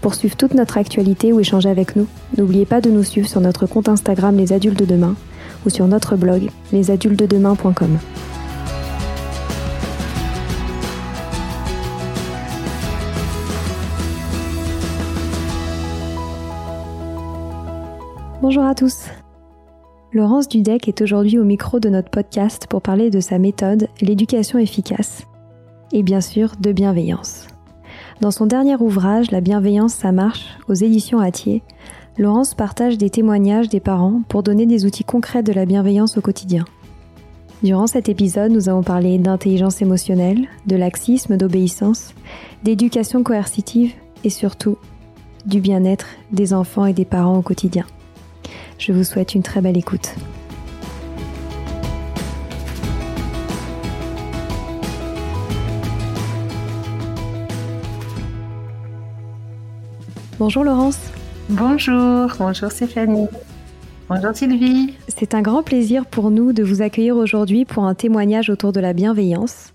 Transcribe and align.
Pour 0.00 0.14
suivre 0.14 0.36
toute 0.36 0.54
notre 0.54 0.78
actualité 0.78 1.32
ou 1.32 1.40
échanger 1.40 1.68
avec 1.68 1.96
nous, 1.96 2.06
n'oubliez 2.36 2.66
pas 2.66 2.80
de 2.80 2.90
nous 2.90 3.02
suivre 3.02 3.28
sur 3.28 3.40
notre 3.40 3.66
compte 3.66 3.88
Instagram 3.88 4.36
Les 4.36 4.52
Adultes 4.52 4.78
de 4.78 4.84
Demain 4.84 5.16
ou 5.66 5.70
sur 5.70 5.86
notre 5.88 6.16
blog 6.16 6.50
lesadultesdedemain.com. 6.72 7.98
Bonjour 18.40 18.64
à 18.64 18.74
tous. 18.76 19.06
Laurence 20.12 20.48
Dudek 20.48 20.86
est 20.86 21.02
aujourd'hui 21.02 21.38
au 21.38 21.44
micro 21.44 21.80
de 21.80 21.88
notre 21.88 22.08
podcast 22.08 22.66
pour 22.68 22.80
parler 22.80 23.10
de 23.10 23.20
sa 23.20 23.38
méthode, 23.38 23.88
l'éducation 24.00 24.58
efficace, 24.58 25.24
et 25.92 26.02
bien 26.02 26.20
sûr 26.20 26.52
de 26.58 26.72
bienveillance. 26.72 27.48
Dans 28.20 28.32
son 28.32 28.46
dernier 28.46 28.74
ouvrage, 28.74 29.30
La 29.30 29.40
bienveillance, 29.40 29.94
ça 29.94 30.10
marche, 30.10 30.58
aux 30.68 30.74
éditions 30.74 31.20
Atier, 31.20 31.62
Laurence 32.18 32.54
partage 32.54 32.98
des 32.98 33.10
témoignages 33.10 33.68
des 33.68 33.78
parents 33.78 34.22
pour 34.28 34.42
donner 34.42 34.66
des 34.66 34.84
outils 34.84 35.04
concrets 35.04 35.44
de 35.44 35.52
la 35.52 35.66
bienveillance 35.66 36.18
au 36.18 36.20
quotidien. 36.20 36.64
Durant 37.62 37.86
cet 37.86 38.08
épisode, 38.08 38.50
nous 38.50 38.68
avons 38.68 38.82
parlé 38.82 39.18
d'intelligence 39.18 39.82
émotionnelle, 39.82 40.48
de 40.66 40.74
laxisme, 40.74 41.36
d'obéissance, 41.36 42.12
d'éducation 42.64 43.22
coercitive 43.22 43.94
et 44.24 44.30
surtout 44.30 44.78
du 45.46 45.60
bien-être 45.60 46.08
des 46.32 46.54
enfants 46.54 46.86
et 46.86 46.92
des 46.92 47.04
parents 47.04 47.38
au 47.38 47.42
quotidien. 47.42 47.84
Je 48.78 48.92
vous 48.92 49.04
souhaite 49.04 49.36
une 49.36 49.44
très 49.44 49.60
belle 49.60 49.78
écoute. 49.78 50.16
Bonjour 60.38 60.62
Laurence. 60.62 61.00
Bonjour, 61.48 62.30
bonjour 62.38 62.70
Stéphanie. 62.70 63.26
Bonjour 64.08 64.30
Sylvie. 64.36 64.94
C'est 65.08 65.34
un 65.34 65.42
grand 65.42 65.64
plaisir 65.64 66.06
pour 66.06 66.30
nous 66.30 66.52
de 66.52 66.62
vous 66.62 66.80
accueillir 66.80 67.16
aujourd'hui 67.16 67.64
pour 67.64 67.86
un 67.86 67.94
témoignage 67.94 68.48
autour 68.48 68.70
de 68.70 68.78
la 68.78 68.92
bienveillance. 68.92 69.74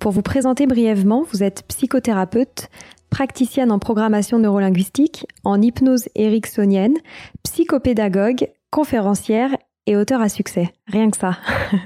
Pour 0.00 0.12
vous 0.12 0.20
présenter 0.20 0.66
brièvement, 0.66 1.24
vous 1.32 1.42
êtes 1.42 1.64
psychothérapeute, 1.66 2.68
praticienne 3.08 3.72
en 3.72 3.78
programmation 3.78 4.38
neurolinguistique, 4.38 5.26
en 5.44 5.62
hypnose 5.62 6.10
ericksonienne, 6.14 6.98
psychopédagogue, 7.42 8.48
conférencière 8.70 9.56
et 9.86 9.96
auteur 9.96 10.20
à 10.20 10.28
succès. 10.28 10.74
Rien 10.88 11.10
que 11.10 11.16
ça. 11.16 11.38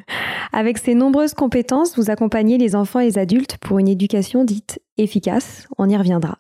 Avec 0.53 0.79
ces 0.79 0.95
nombreuses 0.95 1.35
compétences, 1.35 1.97
vous 1.97 2.11
accompagnez 2.11 2.59
les 2.59 2.75
enfants 2.75 2.99
et 2.99 3.07
les 3.07 3.19
adultes 3.19 3.57
pour 3.59 3.79
une 3.79 3.89
éducation 3.89 4.43
dite 4.43 4.81
efficace. 4.99 5.69
On 5.79 5.89
y 5.89 5.97
reviendra. 5.97 6.39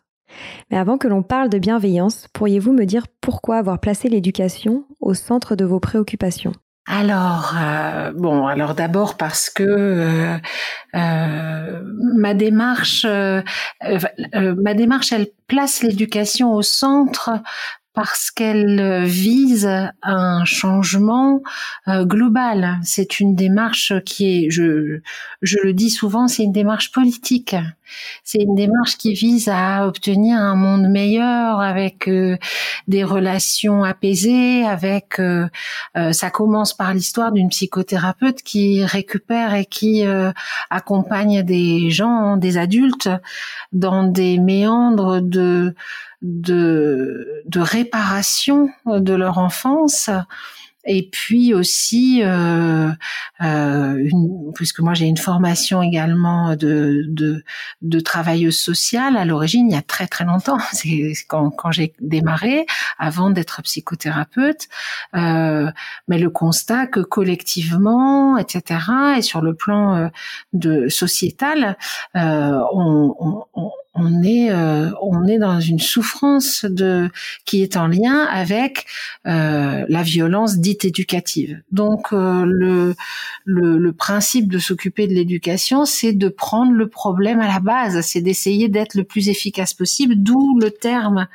Mais 0.70 0.78
avant 0.78 0.98
que 0.98 1.08
l'on 1.08 1.22
parle 1.22 1.48
de 1.48 1.58
bienveillance, 1.58 2.28
pourriez-vous 2.32 2.72
me 2.72 2.84
dire 2.84 3.06
pourquoi 3.20 3.56
avoir 3.56 3.80
placé 3.80 4.08
l'éducation 4.08 4.84
au 5.00 5.14
centre 5.14 5.56
de 5.56 5.64
vos 5.64 5.80
préoccupations? 5.80 6.52
Alors 6.88 7.54
euh, 7.60 8.12
bon, 8.12 8.46
alors 8.46 8.74
d'abord 8.74 9.16
parce 9.16 9.50
que 9.50 9.64
euh, 9.64 10.36
euh, 10.94 11.82
ma 12.16 12.32
démarche, 12.34 13.04
ma 13.04 14.74
démarche, 14.74 15.12
elle 15.12 15.26
place 15.48 15.82
l'éducation 15.82 16.54
au 16.54 16.62
centre 16.62 17.30
parce 17.96 18.30
qu'elle 18.30 18.78
euh, 18.78 19.04
vise 19.04 19.70
un 20.02 20.44
changement 20.44 21.42
euh, 21.88 22.04
global. 22.04 22.78
C'est 22.84 23.20
une 23.20 23.34
démarche 23.34 23.94
qui 24.04 24.44
est, 24.44 24.50
je, 24.50 25.00
je 25.40 25.56
le 25.64 25.72
dis 25.72 25.88
souvent, 25.88 26.28
c'est 26.28 26.44
une 26.44 26.52
démarche 26.52 26.92
politique. 26.92 27.56
C'est 28.22 28.42
une 28.42 28.54
démarche 28.54 28.98
qui 28.98 29.14
vise 29.14 29.48
à 29.50 29.86
obtenir 29.86 30.38
un 30.38 30.56
monde 30.56 30.90
meilleur 30.90 31.60
avec 31.60 32.06
euh, 32.06 32.36
des 32.86 33.02
relations 33.02 33.82
apaisées, 33.82 34.64
avec 34.64 35.20
ça 36.12 36.30
commence 36.30 36.74
par 36.74 36.92
l'histoire 36.92 37.32
d'une 37.32 37.48
psychothérapeute 37.48 38.42
qui 38.42 38.84
récupère 38.84 39.54
et 39.54 39.64
qui 39.64 40.04
accompagne 40.68 41.42
des 41.42 41.90
gens, 41.90 42.36
des 42.36 42.58
adultes 42.58 43.08
dans 43.72 44.02
des 44.04 44.38
méandres 44.38 45.22
de 45.22 45.74
de, 46.22 47.42
de 47.46 47.60
réparation 47.60 48.68
de 48.86 49.14
leur 49.14 49.38
enfance. 49.38 50.10
Et 50.88 51.08
puis 51.10 51.52
aussi 51.52 52.22
euh, 52.22 52.90
euh, 53.42 54.08
puisque 54.54 54.78
moi 54.78 54.94
j'ai 54.94 55.06
une 55.06 55.16
formation 55.16 55.82
également 55.82 56.54
de, 56.54 57.02
de, 57.08 57.42
de 57.82 58.00
travailleuse 58.00 58.58
sociale 58.58 59.16
à 59.16 59.24
l'origine 59.24 59.68
il 59.68 59.74
y 59.74 59.76
a 59.76 59.82
très 59.82 60.06
très 60.06 60.24
longtemps 60.24 60.60
c'est 60.72 61.12
quand, 61.26 61.50
quand 61.50 61.72
j'ai 61.72 61.92
démarré 62.00 62.66
avant 62.98 63.30
d'être 63.30 63.62
psychothérapeute 63.62 64.68
euh, 65.16 65.72
mais 66.06 66.18
le 66.18 66.30
constat 66.30 66.86
que 66.86 67.00
collectivement 67.00 68.38
etc 68.38 68.80
et 69.18 69.22
sur 69.22 69.40
le 69.40 69.54
plan 69.54 69.96
euh, 69.96 70.08
de 70.52 70.88
sociétal 70.88 71.76
euh, 72.14 72.60
on, 72.72 73.44
on 73.54 73.72
on 73.96 74.22
est 74.22 74.50
euh, 74.50 74.90
on 75.02 75.26
est 75.26 75.38
dans 75.38 75.60
une 75.60 75.78
souffrance 75.78 76.64
de 76.64 77.10
qui 77.44 77.62
est 77.62 77.76
en 77.76 77.86
lien 77.86 78.24
avec 78.30 78.86
euh, 79.26 79.84
la 79.88 80.02
violence 80.02 80.58
dite 80.58 80.84
éducative. 80.84 81.60
Donc 81.72 82.12
euh, 82.12 82.44
le, 82.46 82.94
le, 83.44 83.78
le 83.78 83.92
principe 83.92 84.50
de 84.50 84.58
s'occuper 84.58 85.06
de 85.06 85.14
l'éducation, 85.14 85.84
c'est 85.84 86.12
de 86.12 86.28
prendre 86.28 86.72
le 86.72 86.88
problème 86.88 87.40
à 87.40 87.48
la 87.48 87.60
base, 87.60 88.00
c'est 88.02 88.20
d'essayer 88.20 88.68
d'être 88.68 88.94
le 88.94 89.04
plus 89.04 89.28
efficace 89.28 89.74
possible. 89.74 90.14
D'où 90.16 90.58
le 90.58 90.70
terme 90.70 91.26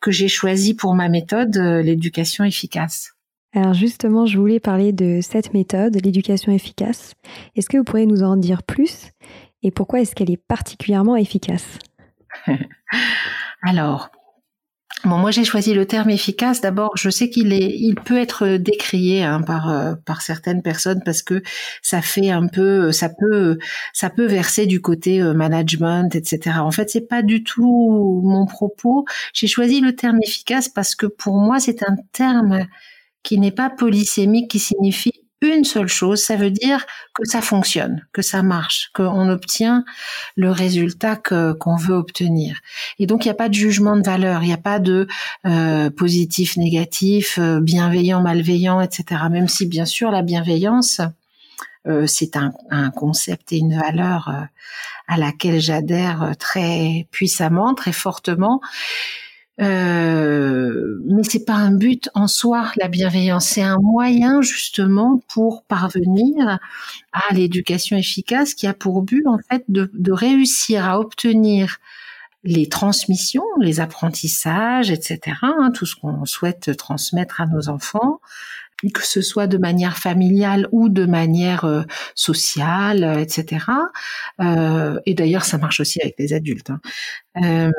que 0.00 0.10
j'ai 0.10 0.28
choisi 0.28 0.74
pour 0.74 0.94
ma 0.94 1.08
méthode, 1.08 1.56
l'éducation 1.56 2.44
efficace. 2.44 3.12
Alors 3.54 3.74
justement, 3.74 4.24
je 4.24 4.38
voulais 4.38 4.60
parler 4.60 4.92
de 4.92 5.20
cette 5.22 5.52
méthode, 5.52 5.94
l'éducation 6.02 6.52
efficace. 6.52 7.12
Est-ce 7.54 7.68
que 7.68 7.76
vous 7.76 7.84
pourriez 7.84 8.06
nous 8.06 8.22
en 8.22 8.36
dire 8.36 8.62
plus? 8.62 9.10
Et 9.62 9.70
pourquoi 9.70 10.00
est-ce 10.00 10.14
qu'elle 10.14 10.30
est 10.30 10.42
particulièrement 10.48 11.16
efficace? 11.16 11.78
Alors, 13.62 14.10
Bon, 15.04 15.18
moi 15.18 15.32
j'ai 15.32 15.42
choisi 15.42 15.74
le 15.74 15.84
terme 15.84 16.10
efficace. 16.10 16.60
D'abord, 16.60 16.92
je 16.96 17.10
sais 17.10 17.28
qu'il 17.28 17.52
est, 17.52 17.76
il 17.76 17.96
peut 17.96 18.18
être 18.18 18.56
décrié 18.56 19.24
hein, 19.24 19.42
par 19.42 19.68
euh, 19.68 19.94
par 20.06 20.22
certaines 20.22 20.62
personnes 20.62 21.02
parce 21.04 21.22
que 21.22 21.42
ça 21.82 22.00
fait 22.02 22.30
un 22.30 22.46
peu, 22.46 22.92
ça 22.92 23.08
peut, 23.08 23.58
ça 23.92 24.10
peut 24.10 24.26
verser 24.26 24.66
du 24.66 24.80
côté 24.80 25.20
euh, 25.20 25.34
management, 25.34 26.14
etc. 26.14 26.58
En 26.60 26.70
fait, 26.70 26.88
c'est 26.88 27.08
pas 27.08 27.22
du 27.22 27.42
tout 27.42 28.22
mon 28.24 28.46
propos. 28.46 29.04
J'ai 29.32 29.48
choisi 29.48 29.80
le 29.80 29.96
terme 29.96 30.18
efficace 30.22 30.68
parce 30.68 30.94
que 30.94 31.06
pour 31.06 31.36
moi 31.36 31.58
c'est 31.58 31.82
un 31.82 31.96
terme 32.12 32.66
qui 33.24 33.38
n'est 33.38 33.50
pas 33.50 33.70
polysémique, 33.70 34.50
qui 34.50 34.60
signifie 34.60 35.21
une 35.48 35.64
seule 35.64 35.88
chose, 35.88 36.22
ça 36.22 36.36
veut 36.36 36.50
dire 36.50 36.84
que 37.14 37.24
ça 37.24 37.40
fonctionne, 37.40 38.06
que 38.12 38.22
ça 38.22 38.42
marche, 38.42 38.90
qu'on 38.94 39.28
obtient 39.28 39.84
le 40.36 40.50
résultat 40.50 41.16
qu'on 41.16 41.76
veut 41.76 41.94
obtenir. 41.94 42.58
Et 42.98 43.06
donc 43.06 43.24
il 43.24 43.28
n'y 43.28 43.32
a 43.32 43.34
pas 43.34 43.48
de 43.48 43.54
jugement 43.54 43.96
de 43.96 44.04
valeur, 44.04 44.42
il 44.42 44.46
n'y 44.46 44.52
a 44.52 44.58
pas 44.58 44.78
de 44.78 45.06
euh, 45.46 45.90
positif, 45.90 46.56
négatif, 46.56 47.38
euh, 47.38 47.60
bienveillant, 47.60 48.22
malveillant, 48.22 48.80
etc. 48.80 49.22
Même 49.30 49.48
si 49.48 49.66
bien 49.66 49.84
sûr 49.84 50.10
la 50.10 50.22
bienveillance 50.22 51.00
euh, 51.88 52.06
c'est 52.06 52.36
un, 52.36 52.52
un, 52.70 52.90
concept 52.90 53.52
et 53.52 53.58
une 53.58 53.76
valeur 53.76 54.28
euh, 54.28 54.44
à 55.08 55.16
laquelle 55.16 55.60
j'adhère 55.60 56.34
très 56.38 57.08
puissamment, 57.10 57.74
très 57.74 57.92
fortement. 57.92 58.60
Euh, 59.60 60.98
mais 61.06 61.22
c'est 61.24 61.44
pas 61.44 61.54
un 61.54 61.72
but 61.72 62.08
en 62.14 62.26
soi, 62.26 62.72
la 62.76 62.88
bienveillance. 62.88 63.46
C'est 63.46 63.62
un 63.62 63.78
moyen 63.78 64.40
justement 64.40 65.20
pour 65.28 65.62
parvenir 65.64 66.58
à 67.12 67.34
l'éducation 67.34 67.96
efficace 67.96 68.54
qui 68.54 68.66
a 68.66 68.74
pour 68.74 69.02
but 69.02 69.26
en 69.26 69.38
fait 69.38 69.64
de, 69.68 70.12
réussir 70.12 70.86
à 70.88 70.98
obtenir 70.98 71.78
les 72.44 72.68
transmissions, 72.68 73.44
les 73.60 73.78
apprentissages, 73.78 74.90
etc. 74.90 75.36
Hein, 75.42 75.70
tout 75.74 75.86
ce 75.86 75.94
qu'on 75.94 76.24
souhaite 76.24 76.76
transmettre 76.76 77.40
à 77.40 77.46
nos 77.46 77.68
enfants, 77.68 78.20
que 78.90 79.06
ce 79.06 79.20
soit 79.20 79.46
de 79.46 79.58
manière 79.58 79.98
familiale 79.98 80.68
ou 80.72 80.88
de 80.88 81.06
manière 81.06 81.64
euh, 81.64 81.82
sociale, 82.14 83.04
euh, 83.04 83.20
etc. 83.20 83.66
Euh, 84.40 84.98
et 85.06 85.14
d'ailleurs, 85.14 85.44
ça 85.44 85.58
marche 85.58 85.80
aussi 85.80 86.00
avec 86.02 86.14
les 86.18 86.32
adultes. 86.32 86.70
Hein. 86.70 86.80
Euh, 87.42 87.70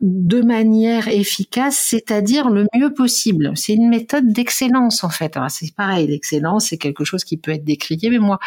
de 0.00 0.42
manière 0.42 1.08
efficace, 1.08 1.78
c'est-à-dire 1.88 2.50
le 2.50 2.66
mieux 2.74 2.92
possible. 2.92 3.52
C'est 3.54 3.74
une 3.74 3.88
méthode 3.88 4.32
d'excellence 4.32 5.04
en 5.04 5.08
fait. 5.08 5.38
C'est 5.48 5.74
pareil, 5.74 6.06
l'excellence 6.08 6.68
c'est 6.68 6.76
quelque 6.76 7.04
chose 7.04 7.24
qui 7.24 7.38
peut 7.38 7.52
être 7.52 7.64
décrié, 7.64 8.10
mais 8.10 8.18
moi, 8.18 8.38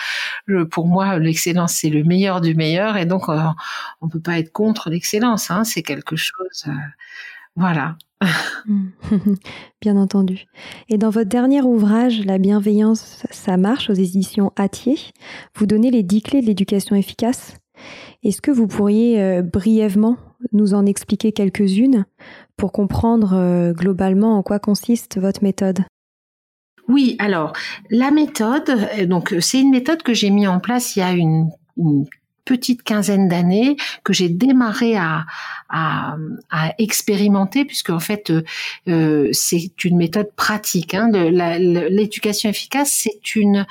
pour 0.70 0.88
moi, 0.88 1.18
l'excellence 1.18 1.74
c'est 1.74 1.90
le 1.90 2.04
meilleur 2.04 2.42
du 2.42 2.54
meilleur, 2.54 2.98
et 2.98 3.06
donc 3.08 3.24
on 4.02 4.08
peut 4.08 4.20
pas 4.20 4.38
être 4.38 4.52
contre 4.52 4.92
l'excellence. 4.92 5.50
Hein. 5.50 5.64
C'est 5.64 5.82
quelque 5.82 6.16
chose, 6.16 6.66
voilà. 7.56 7.98
Bien 9.82 9.98
entendu. 9.98 10.46
Et 10.90 10.98
dans 10.98 11.10
votre 11.10 11.30
dernier 11.30 11.62
ouvrage, 11.62 12.26
La 12.26 12.38
bienveillance, 12.38 13.26
ça 13.32 13.58
marche 13.58 13.90
aux 13.90 13.94
éditions 13.94 14.52
Atier, 14.56 14.98
vous 15.56 15.66
donnez 15.66 15.92
les 15.92 16.04
dix 16.04 16.22
clés 16.22 16.42
de 16.42 16.48
l'éducation 16.48 16.96
efficace. 16.96 17.56
Est-ce 18.24 18.42
que 18.42 18.52
vous 18.52 18.68
pourriez 18.68 19.22
euh, 19.22 19.42
brièvement 19.42 20.18
nous 20.54 20.74
en 20.74 20.86
expliquer 20.86 21.32
quelques-unes 21.32 22.06
pour 22.58 22.72
comprendre 22.72 23.34
euh, 23.34 23.74
globalement 23.74 24.38
en 24.38 24.44
quoi 24.44 24.60
consiste 24.60 25.20
votre 25.20 25.44
méthode? 25.44 25.80
Oui, 26.88 27.16
alors 27.20 27.54
la 27.90 28.12
méthode, 28.12 28.70
euh, 28.70 29.06
donc 29.06 29.36
c'est 29.40 29.62
une 29.62 29.72
méthode 29.72 30.04
que 30.04 30.14
j'ai 30.14 30.30
mis 30.30 30.48
en 30.48 30.60
place 30.60 30.96
il 30.96 31.00
y 31.00 31.04
a 31.04 31.12
une, 31.12 31.50
une 31.78 32.06
petite 32.46 32.84
quinzaine 32.84 33.28
d'années 33.28 33.76
que 34.04 34.14
j'ai 34.14 34.30
démarré 34.30 34.96
à, 34.96 35.26
à, 35.70 36.16
expérimenter 36.78 37.66
puisque 37.66 37.90
en 37.90 38.00
fait 38.00 38.32
euh, 38.88 39.30
c'est 39.32 39.84
une 39.84 39.98
méthode 39.98 40.32
pratique. 40.36 40.94
Hein, 40.94 41.10
L'éducation 41.12 42.50
efficace, 42.50 42.92
c'est 42.92 43.36
une 43.36 43.66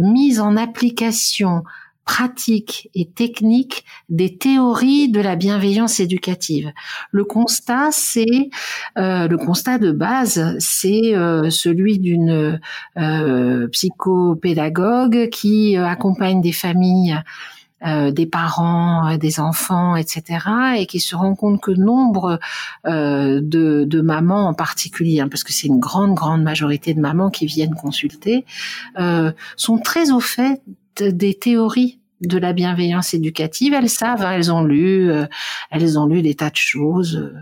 mise 0.00 0.40
en 0.40 0.56
application 0.56 1.64
pratique 2.08 2.88
et 2.94 3.04
technique 3.04 3.84
des 4.08 4.38
théories 4.38 5.10
de 5.10 5.20
la 5.20 5.36
bienveillance 5.36 6.00
éducative. 6.00 6.72
Le 7.12 7.24
constat, 7.24 7.90
c'est 7.92 8.48
euh, 8.96 9.28
le 9.28 9.36
constat 9.36 9.76
de 9.76 9.92
base, 9.92 10.56
c'est 10.58 11.14
euh, 11.14 11.50
celui 11.50 11.98
d'une 11.98 12.58
euh, 12.96 13.68
psychopédagogue 13.68 15.28
qui 15.28 15.76
euh, 15.76 15.86
accompagne 15.86 16.40
des 16.40 16.52
familles 16.52 17.20
euh, 17.86 18.10
des 18.10 18.26
parents, 18.26 19.08
euh, 19.08 19.16
des 19.18 19.38
enfants, 19.38 19.94
etc., 19.94 20.24
et 20.78 20.86
qui 20.86 20.98
se 20.98 21.14
rend 21.14 21.36
compte 21.36 21.60
que 21.60 21.70
nombre 21.70 22.40
euh, 22.86 23.40
de, 23.40 23.84
de, 23.84 24.00
mamans 24.00 24.48
en 24.48 24.54
particulier, 24.54 25.20
hein, 25.20 25.28
parce 25.28 25.44
que 25.44 25.52
c'est 25.52 25.68
une 25.68 25.78
grande, 25.78 26.14
grande 26.14 26.42
majorité 26.42 26.92
de 26.92 27.00
mamans 27.00 27.30
qui 27.30 27.46
viennent 27.46 27.76
consulter, 27.76 28.44
sont 29.56 29.78
très 29.78 30.10
au 30.10 30.18
fait 30.18 30.60
des 30.96 31.34
théories 31.34 32.00
de 32.20 32.38
la 32.38 32.52
bienveillance 32.52 33.14
éducative, 33.14 33.74
elles 33.74 33.88
savent, 33.88 34.24
hein, 34.24 34.32
elles 34.32 34.52
ont 34.52 34.64
lu, 34.64 35.10
elles 35.70 35.98
ont 35.98 36.06
lu 36.06 36.22
des 36.22 36.34
tas 36.34 36.50
de 36.50 36.56
choses, 36.56 37.32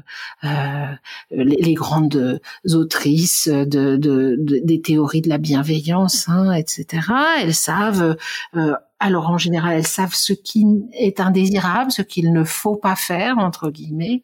euh, 0.45 0.87
les, 1.31 1.75
grandes 1.75 2.41
autrices 2.73 3.49
de, 3.49 3.97
de, 3.97 4.37
des 4.39 4.81
théories 4.81 5.23
de 5.23 5.29
la 5.29 5.39
bienveillance, 5.39 6.29
hein, 6.29 6.53
etc. 6.53 7.09
Elles 7.41 7.55
savent 7.55 8.17
euh, 8.57 8.75
alors 8.99 9.29
en 9.29 9.39
général, 9.39 9.77
elles 9.77 9.87
savent 9.87 10.15
ce 10.15 10.33
qui 10.33 10.65
est 10.93 11.21
indésirable, 11.21 11.93
ce 11.93 12.03
qu'il 12.03 12.33
ne 12.33 12.45
faut 12.45 12.77
pas 12.77 12.97
faire 12.97 13.39
entre 13.39 13.71
guillemets, 13.71 14.23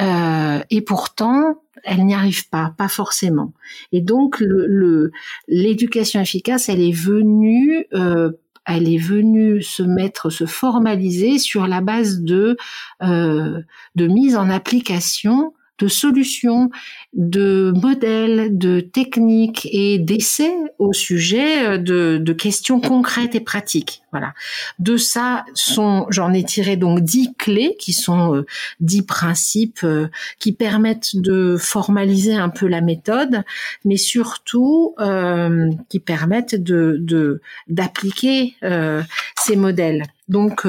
euh, 0.00 0.60
et 0.70 0.80
pourtant 0.80 1.56
elles 1.84 2.04
n'y 2.04 2.14
arrivent 2.14 2.48
pas, 2.48 2.72
pas 2.76 2.88
forcément. 2.88 3.52
Et 3.92 4.00
donc 4.00 4.40
le 4.40 5.12
l'éducation 5.48 6.20
efficace, 6.20 6.68
elle 6.68 6.80
est 6.80 6.96
venue 6.96 7.86
euh, 7.92 8.32
elle 8.66 8.88
est 8.88 8.98
venue 8.98 9.62
se 9.62 9.82
mettre, 9.82 10.30
se 10.30 10.46
formaliser 10.46 11.38
sur 11.38 11.66
la 11.66 11.80
base 11.80 12.20
de 12.20 12.56
euh, 13.02 13.60
de 13.94 14.06
mise 14.06 14.36
en 14.36 14.50
application 14.50 15.52
de 15.78 15.88
solutions, 15.88 16.70
de 17.14 17.72
modèles, 17.74 18.56
de 18.56 18.80
techniques 18.80 19.68
et 19.72 19.98
d'essais 19.98 20.54
au 20.78 20.92
sujet 20.92 21.66
euh, 21.66 21.78
de, 21.78 22.18
de, 22.18 22.32
questions 22.32 22.80
concrètes 22.80 23.34
et 23.34 23.40
pratiques. 23.40 24.02
Voilà. 24.12 24.32
De 24.78 24.96
ça 24.96 25.44
sont, 25.54 26.06
j'en 26.10 26.32
ai 26.32 26.44
tiré 26.44 26.76
donc 26.76 27.00
dix 27.00 27.34
clés 27.36 27.76
qui 27.80 27.92
sont 27.92 28.34
euh, 28.34 28.46
dix 28.78 29.02
principes 29.02 29.80
euh, 29.82 30.08
qui 30.38 30.52
permettent 30.52 31.16
de 31.16 31.56
formaliser 31.58 32.34
un 32.34 32.48
peu 32.48 32.68
la 32.68 32.80
méthode, 32.80 33.42
mais 33.84 33.96
surtout 33.96 34.94
euh, 35.00 35.68
qui 35.88 35.98
permettent 35.98 36.54
de 36.54 37.40
d'appliquer 37.68 38.54
ces 39.36 39.56
modèles. 39.56 40.04
Donc 40.28 40.66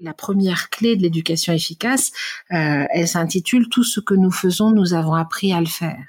la 0.00 0.14
première 0.14 0.70
clé 0.70 0.96
de 0.96 1.02
l'éducation 1.02 1.52
efficace, 1.52 2.12
euh, 2.52 2.84
elle 2.90 3.08
s'intitule 3.08 3.68
Tout 3.68 3.84
ce 3.84 4.00
que 4.00 4.14
nous 4.14 4.30
faisons, 4.30 4.70
nous 4.70 4.94
avons 4.94 5.14
appris 5.14 5.52
à 5.52 5.60
le 5.60 5.66
faire. 5.66 6.04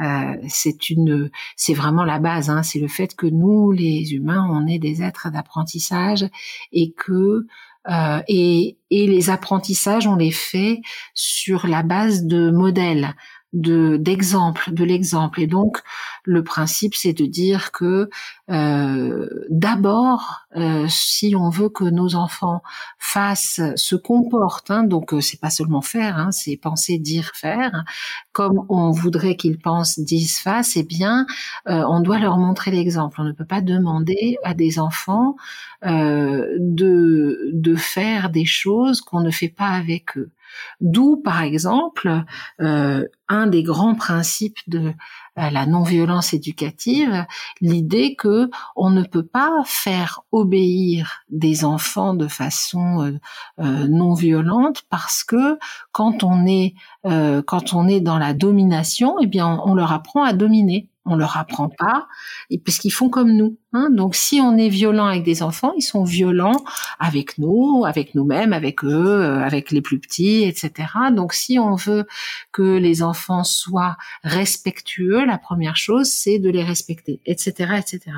Euh, 0.00 0.36
c'est 0.48 1.74
vraiment 1.74 2.04
la 2.04 2.18
base. 2.18 2.50
Hein, 2.50 2.62
c'est 2.62 2.80
le 2.80 2.88
fait 2.88 3.14
que 3.14 3.26
nous, 3.26 3.72
les 3.72 4.14
humains, 4.14 4.46
on 4.50 4.66
est 4.66 4.78
des 4.78 5.02
êtres 5.02 5.30
d'apprentissage 5.30 6.26
et 6.72 6.92
que 6.92 7.46
euh, 7.88 8.22
et 8.28 8.76
les 8.90 9.30
apprentissages, 9.30 10.06
on 10.06 10.16
les 10.16 10.30
fait 10.30 10.80
sur 11.14 11.66
la 11.66 11.82
base 11.82 12.24
de 12.24 12.50
modèles 12.50 13.14
de 13.52 13.96
d'exemple, 13.98 14.72
de 14.72 14.84
l'exemple. 14.84 15.40
Et 15.40 15.46
donc 15.46 15.78
le 16.24 16.42
principe, 16.42 16.94
c'est 16.94 17.12
de 17.12 17.26
dire 17.26 17.72
que 17.72 18.08
euh, 18.50 19.28
d'abord, 19.50 20.42
euh, 20.56 20.86
si 20.88 21.34
on 21.36 21.50
veut 21.50 21.68
que 21.68 21.84
nos 21.84 22.14
enfants 22.14 22.62
fassent, 22.98 23.60
se 23.76 23.96
comportent, 23.96 24.70
hein, 24.70 24.84
donc 24.84 25.12
euh, 25.12 25.20
c'est 25.20 25.40
pas 25.40 25.50
seulement 25.50 25.82
faire, 25.82 26.18
hein, 26.18 26.30
c'est 26.32 26.56
penser, 26.56 26.98
dire, 26.98 27.32
faire, 27.34 27.84
comme 28.32 28.64
on 28.68 28.90
voudrait 28.90 29.36
qu'ils 29.36 29.58
pensent, 29.58 29.98
disent, 29.98 30.38
fassent, 30.38 30.76
eh 30.76 30.82
bien, 30.82 31.26
on 31.66 32.00
doit 32.00 32.18
leur 32.18 32.38
montrer 32.38 32.70
l'exemple. 32.70 33.20
On 33.20 33.24
ne 33.24 33.32
peut 33.32 33.44
pas 33.44 33.60
demander 33.60 34.36
à 34.44 34.54
des 34.54 34.78
enfants 34.78 35.36
de 35.82 37.50
de 37.52 37.74
faire 37.76 38.30
des 38.30 38.44
choses 38.44 39.00
qu'on 39.00 39.20
ne 39.20 39.30
fait 39.30 39.48
pas 39.48 39.68
avec 39.68 40.16
eux. 40.16 40.30
D'où, 40.80 41.16
par 41.16 41.42
exemple, 41.42 42.24
euh, 42.60 43.04
un 43.28 43.46
des 43.46 43.62
grands 43.62 43.94
principes 43.94 44.58
de 44.66 44.92
euh, 45.38 45.50
la 45.50 45.66
non-violence 45.66 46.34
éducative, 46.34 47.24
l'idée 47.60 48.14
que 48.16 48.50
on 48.76 48.90
ne 48.90 49.02
peut 49.02 49.24
pas 49.26 49.62
faire 49.64 50.22
obéir 50.32 51.22
des 51.30 51.64
enfants 51.64 52.14
de 52.14 52.28
façon 52.28 53.18
euh, 53.58 53.88
non 53.88 54.14
violente 54.14 54.82
parce 54.90 55.24
que 55.24 55.58
quand 55.92 56.24
on 56.24 56.46
est 56.46 56.74
quand 57.02 57.74
on 57.74 57.88
est 57.88 58.00
dans 58.00 58.18
la 58.18 58.34
domination, 58.34 59.16
eh 59.20 59.26
bien 59.26 59.60
on 59.64 59.74
leur 59.74 59.92
apprend 59.92 60.22
à 60.22 60.32
dominer 60.32 60.88
on 61.04 61.16
leur 61.16 61.36
apprend 61.36 61.68
pas, 61.68 62.06
et 62.50 62.58
parce 62.58 62.78
qu'ils 62.78 62.92
font 62.92 63.08
comme 63.08 63.32
nous. 63.32 63.56
Hein. 63.72 63.90
Donc 63.90 64.14
si 64.14 64.40
on 64.40 64.56
est 64.56 64.68
violent 64.68 65.06
avec 65.06 65.24
des 65.24 65.42
enfants, 65.42 65.72
ils 65.76 65.82
sont 65.82 66.04
violents 66.04 66.64
avec 67.00 67.38
nous, 67.38 67.84
avec 67.84 68.14
nous-mêmes, 68.14 68.52
avec 68.52 68.84
eux, 68.84 69.20
euh, 69.20 69.40
avec 69.40 69.70
les 69.70 69.80
plus 69.80 69.98
petits, 69.98 70.44
etc. 70.44 70.88
Donc 71.12 71.32
si 71.32 71.58
on 71.58 71.74
veut 71.74 72.06
que 72.52 72.76
les 72.76 73.02
enfants 73.02 73.44
soient 73.44 73.96
respectueux, 74.22 75.24
la 75.24 75.38
première 75.38 75.76
chose 75.76 76.08
c'est 76.08 76.38
de 76.38 76.50
les 76.50 76.62
respecter, 76.62 77.20
etc., 77.26 77.74
etc. 77.78 78.12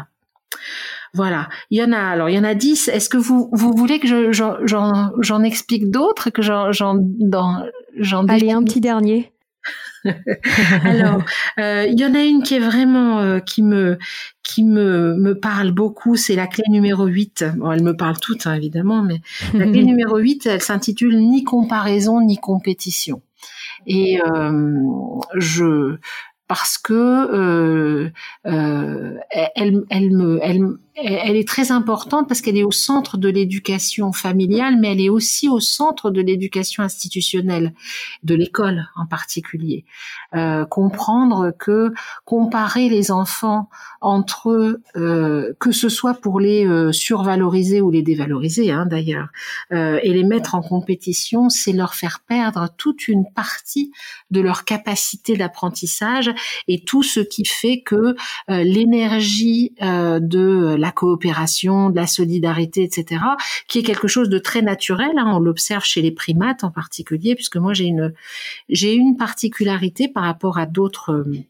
Voilà. 1.14 1.48
Il 1.70 1.78
y 1.78 1.82
en 1.82 1.92
a, 1.92 1.98
alors 1.98 2.28
il 2.28 2.34
y 2.34 2.38
en 2.38 2.44
a 2.44 2.54
dix. 2.54 2.88
Est-ce 2.88 3.08
que 3.08 3.16
vous, 3.16 3.48
vous 3.52 3.72
voulez 3.72 4.00
que 4.00 4.32
j'en 4.32 5.42
explique 5.42 5.90
d'autres, 5.90 6.30
que 6.30 6.42
j'en, 6.42 6.72
j'en, 6.72 6.98
j'en 7.96 8.26
Allez, 8.26 8.50
un 8.50 8.64
petit 8.64 8.80
dernier. 8.80 9.33
Alors, 10.84 11.22
euh, 11.58 11.86
il 11.88 11.98
y 11.98 12.04
en 12.04 12.14
a 12.14 12.22
une 12.22 12.42
qui 12.42 12.54
est 12.54 12.60
vraiment 12.60 13.20
euh, 13.20 13.38
qui 13.38 13.62
me 13.62 13.98
qui 14.42 14.64
me 14.64 15.14
me 15.14 15.38
parle 15.38 15.72
beaucoup, 15.72 16.16
c'est 16.16 16.36
la 16.36 16.46
clé 16.46 16.64
numéro 16.68 17.06
8. 17.06 17.44
Bon, 17.56 17.72
elle 17.72 17.82
me 17.82 17.96
parle 17.96 18.18
toute 18.18 18.46
hein, 18.46 18.54
évidemment, 18.54 19.02
mais 19.02 19.20
la 19.54 19.66
clé 19.66 19.84
numéro 19.84 20.18
8, 20.18 20.46
elle 20.46 20.62
s'intitule 20.62 21.18
ni 21.18 21.44
comparaison 21.44 22.20
ni 22.20 22.38
compétition. 22.38 23.22
Et 23.86 24.20
euh, 24.20 24.80
je 25.34 25.96
parce 26.46 26.76
que 26.76 28.10
elle, 28.44 29.82
elle 29.90 30.10
me 30.10 30.38
elle 30.42 30.60
elle 30.96 31.36
est 31.36 31.48
très 31.48 31.72
importante 31.72 32.28
parce 32.28 32.40
qu'elle 32.40 32.56
est 32.56 32.64
au 32.64 32.70
centre 32.70 33.18
de 33.18 33.28
l'éducation 33.28 34.12
familiale, 34.12 34.76
mais 34.80 34.92
elle 34.92 35.00
est 35.00 35.08
aussi 35.08 35.48
au 35.48 35.58
centre 35.58 36.10
de 36.10 36.20
l'éducation 36.20 36.82
institutionnelle, 36.82 37.74
de 38.22 38.34
l'école 38.34 38.88
en 38.94 39.06
particulier. 39.06 39.84
Euh, 40.34 40.64
comprendre 40.64 41.52
que 41.58 41.92
comparer 42.24 42.88
les 42.88 43.10
enfants 43.10 43.68
entre 44.04 44.50
eux, 44.50 44.82
euh, 44.96 45.54
que 45.58 45.72
ce 45.72 45.88
soit 45.88 46.12
pour 46.12 46.38
les 46.38 46.66
euh, 46.66 46.92
survaloriser 46.92 47.80
ou 47.80 47.90
les 47.90 48.02
dévaloriser 48.02 48.70
hein, 48.70 48.84
d'ailleurs, 48.84 49.28
euh, 49.72 49.98
et 50.02 50.12
les 50.12 50.24
mettre 50.24 50.54
en 50.54 50.60
compétition, 50.60 51.48
c'est 51.48 51.72
leur 51.72 51.94
faire 51.94 52.20
perdre 52.28 52.68
toute 52.76 53.08
une 53.08 53.24
partie 53.34 53.92
de 54.30 54.42
leur 54.42 54.64
capacité 54.64 55.36
d'apprentissage 55.36 56.30
et 56.68 56.84
tout 56.84 57.02
ce 57.02 57.20
qui 57.20 57.46
fait 57.46 57.80
que 57.80 58.14
l'énergie 58.48 59.74
de 59.80 60.76
la 60.78 60.83
coopération, 60.92 61.90
de 61.90 61.96
la 61.96 62.06
solidarité, 62.06 62.82
etc., 62.82 63.20
qui 63.68 63.78
est 63.78 63.82
quelque 63.82 64.08
chose 64.08 64.28
de 64.28 64.38
très 64.38 64.62
naturel. 64.62 65.12
Hein, 65.16 65.32
on 65.34 65.38
l'observe 65.38 65.84
chez 65.84 66.02
les 66.02 66.10
primates 66.10 66.64
en 66.64 66.70
particulier, 66.70 67.34
puisque 67.34 67.56
moi 67.56 67.72
j'ai 67.72 67.84
une 67.84 68.12
j'ai 68.68 68.94
une 68.94 69.16
particularité 69.16 70.08
par 70.08 70.24
rapport 70.24 70.58
à 70.58 70.66
d'autres 70.66 71.12
euh, 71.12 71.44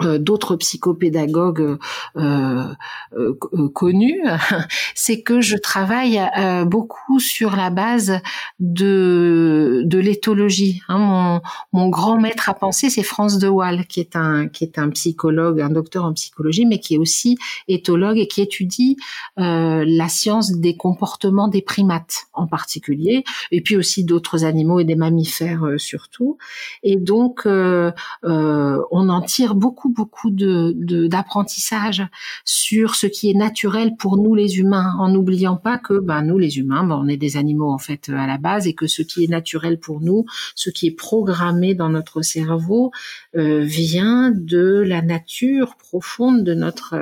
d'autres 0.00 0.54
psychopédagogues 0.56 1.76
euh, 2.16 2.74
euh, 3.16 3.68
connus, 3.74 4.22
c'est 4.94 5.22
que 5.22 5.40
je 5.40 5.56
travaille 5.56 6.20
beaucoup 6.66 7.18
sur 7.18 7.56
la 7.56 7.70
base 7.70 8.20
de 8.60 9.82
de 9.84 9.98
l'éthologie. 9.98 10.82
Hein. 10.88 10.98
mon, 10.98 11.40
mon 11.72 11.88
grand 11.88 12.20
maître 12.20 12.48
à 12.48 12.54
penser, 12.54 12.90
c'est 12.90 13.02
France 13.02 13.38
de 13.38 13.48
Waal, 13.48 13.86
qui 13.86 13.98
est 14.00 14.14
un 14.14 14.48
qui 14.48 14.64
est 14.64 14.78
un 14.78 14.88
psychologue, 14.90 15.60
un 15.60 15.70
docteur 15.70 16.04
en 16.04 16.12
psychologie, 16.12 16.64
mais 16.64 16.78
qui 16.78 16.94
est 16.94 16.98
aussi 16.98 17.36
éthologue 17.66 18.18
et 18.18 18.28
qui 18.28 18.40
étudie 18.40 18.96
la 19.36 20.08
science 20.08 20.52
des 20.52 20.76
comportements 20.76 21.48
des 21.48 21.62
primates 21.62 22.26
en 22.32 22.46
particulier, 22.46 23.24
et 23.50 23.60
puis 23.62 23.76
aussi 23.76 24.04
d'autres 24.04 24.44
animaux 24.44 24.78
et 24.78 24.84
des 24.84 24.96
mammifères 24.96 25.66
surtout. 25.76 26.38
Et 26.82 26.96
donc, 26.96 27.42
on 27.46 29.08
en 29.08 29.22
tire 29.22 29.54
beaucoup 29.54 29.87
beaucoup, 29.88 30.30
de 30.30 31.06
d'apprentissage 31.08 32.06
sur 32.44 32.94
ce 32.94 33.06
qui 33.06 33.30
est 33.30 33.34
naturel 33.34 33.96
pour 33.96 34.16
nous 34.16 34.34
les 34.34 34.58
humains, 34.58 34.94
en 34.98 35.08
n'oubliant 35.08 35.56
pas 35.56 35.78
que 35.78 35.98
ben, 35.98 36.22
nous 36.22 36.38
les 36.38 36.58
humains, 36.58 36.84
ben, 36.84 37.00
on 37.02 37.08
est 37.08 37.16
des 37.16 37.36
animaux 37.36 37.70
en 37.70 37.78
fait 37.78 38.08
à 38.08 38.26
la 38.26 38.38
base 38.38 38.66
et 38.66 38.74
que 38.74 38.86
ce 38.86 39.02
qui 39.02 39.24
est 39.24 39.28
naturel 39.28 39.78
pour 39.78 40.00
nous, 40.00 40.24
ce 40.54 40.70
qui 40.70 40.86
est 40.86 40.96
programmé 40.96 41.74
dans 41.74 41.88
notre 41.88 42.22
cerveau, 42.22 42.90
euh, 43.36 43.60
vient 43.60 44.30
de 44.30 44.82
la 44.86 45.02
nature 45.02 45.76
profonde 45.76 46.44
de 46.44 46.54
notre 46.54 46.94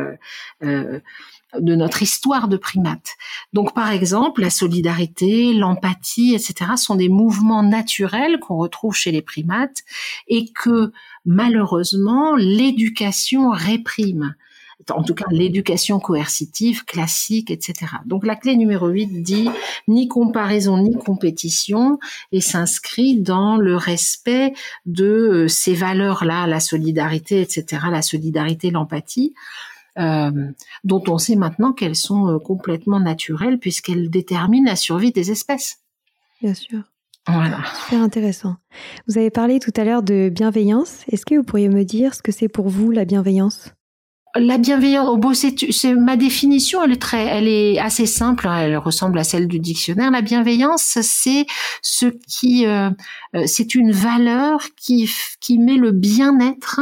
euh, 0.62 1.00
de 1.58 1.74
notre 1.74 2.02
histoire 2.02 2.48
de 2.48 2.56
primate. 2.56 3.12
Donc, 3.52 3.74
par 3.74 3.90
exemple, 3.90 4.40
la 4.40 4.50
solidarité, 4.50 5.52
l'empathie, 5.52 6.34
etc., 6.34 6.72
sont 6.76 6.96
des 6.96 7.08
mouvements 7.08 7.62
naturels 7.62 8.38
qu'on 8.40 8.56
retrouve 8.56 8.94
chez 8.94 9.12
les 9.12 9.22
primates 9.22 9.82
et 10.28 10.50
que 10.52 10.92
malheureusement 11.24 12.34
l'éducation 12.36 13.50
réprime 13.50 14.34
en 14.90 15.02
tout 15.02 15.14
cas 15.14 15.24
l'éducation 15.30 15.98
coercitive 16.00 16.84
classique, 16.84 17.50
etc. 17.50 17.74
Donc 18.04 18.26
la 18.26 18.36
clé 18.36 18.56
numéro 18.56 18.88
8 18.88 19.22
dit 19.22 19.48
ni 19.88 20.06
comparaison 20.06 20.78
ni 20.78 20.96
compétition 20.96 21.98
et 22.32 22.40
s'inscrit 22.40 23.20
dans 23.20 23.56
le 23.56 23.76
respect 23.76 24.52
de 24.84 25.04
euh, 25.04 25.48
ces 25.48 25.74
valeurs-là, 25.74 26.46
la 26.46 26.60
solidarité, 26.60 27.40
etc., 27.40 27.86
la 27.90 28.02
solidarité, 28.02 28.70
l'empathie. 28.70 29.34
Euh, 29.98 30.52
dont 30.84 31.02
on 31.08 31.16
sait 31.16 31.36
maintenant 31.36 31.72
qu'elles 31.72 31.96
sont 31.96 32.28
euh, 32.28 32.38
complètement 32.38 33.00
naturelles 33.00 33.58
puisqu'elles 33.58 34.10
déterminent 34.10 34.68
la 34.68 34.76
survie 34.76 35.10
des 35.10 35.30
espèces. 35.30 35.78
Bien 36.42 36.52
sûr. 36.52 36.80
Voilà. 37.26 37.58
Super 37.84 38.02
intéressant. 38.02 38.56
Vous 39.08 39.18
avez 39.18 39.30
parlé 39.30 39.58
tout 39.58 39.72
à 39.76 39.84
l'heure 39.84 40.02
de 40.02 40.28
bienveillance. 40.28 41.02
Est-ce 41.10 41.24
que 41.24 41.34
vous 41.34 41.42
pourriez 41.42 41.68
me 41.68 41.82
dire 41.84 42.14
ce 42.14 42.22
que 42.22 42.30
c'est 42.30 42.48
pour 42.48 42.68
vous 42.68 42.90
la 42.90 43.04
bienveillance? 43.04 43.72
La 44.38 44.58
bienveillance, 44.58 45.08
oh, 45.10 45.32
c'est 45.32 45.94
ma 45.94 46.16
définition, 46.16 46.84
elle 46.84 46.92
est 46.92 47.00
très, 47.00 47.24
elle 47.24 47.48
est 47.48 47.78
assez 47.78 48.04
simple, 48.04 48.46
hein, 48.46 48.58
elle 48.58 48.76
ressemble 48.76 49.18
à 49.18 49.24
celle 49.24 49.48
du 49.48 49.60
dictionnaire. 49.60 50.10
La 50.10 50.20
bienveillance, 50.20 50.98
c'est 51.00 51.46
ce 51.80 52.06
qui, 52.28 52.66
euh, 52.66 52.90
c'est 53.46 53.74
une 53.74 53.92
valeur 53.92 54.60
qui 54.76 55.10
qui 55.40 55.58
met 55.58 55.76
le 55.78 55.92
bien-être 55.92 56.80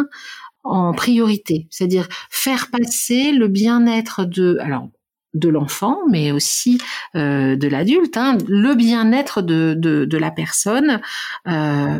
en 0.64 0.92
priorité, 0.92 1.66
c'est-à-dire 1.71 2.09
faire 2.30 2.71
passer 2.71 3.33
le 3.33 3.49
bien-être 3.49 4.25
de, 4.25 4.59
alors 4.61 4.88
de 5.35 5.49
l'enfant, 5.49 5.99
mais 6.11 6.33
aussi 6.33 6.80
euh, 7.16 7.56
de 7.56 7.68
l'adulte, 7.68 8.16
hein, 8.16 8.38
le 8.49 8.75
bien-être 8.75 9.42
de, 9.42 9.75
de, 9.76 10.16
la 10.16 10.30
personne 10.30 11.00
euh, 11.49 11.99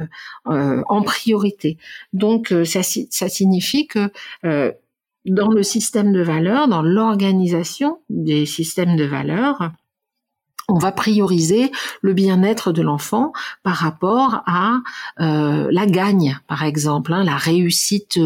euh, 0.49 0.83
en 0.89 1.03
priorité. 1.03 1.77
Donc 2.13 2.55
ça, 2.65 2.83
ça 2.83 3.29
signifie 3.29 3.87
que 3.87 4.11
dans 5.25 5.49
le 5.49 5.63
système 5.63 6.13
de 6.13 6.21
valeurs, 6.21 6.69
dans 6.69 6.83
l'organisation 6.83 7.99
des 8.09 8.47
systèmes 8.47 8.97
de 8.97 9.05
valeurs, 9.05 9.73
on 10.69 10.79
va 10.79 10.93
prioriser 10.93 11.71
le 12.01 12.15
bien-être 12.15 12.73
de 12.73 12.83
l'enfant 12.83 13.33
par 13.63 13.77
rapport 13.77 14.43
à 14.47 14.79
euh, 15.21 15.69
la 15.71 15.87
gagne, 15.87 16.39
par 16.47 16.65
exemple, 16.65 17.13
hein, 17.13 17.23
la 17.23 17.37
réussite, 17.37 18.19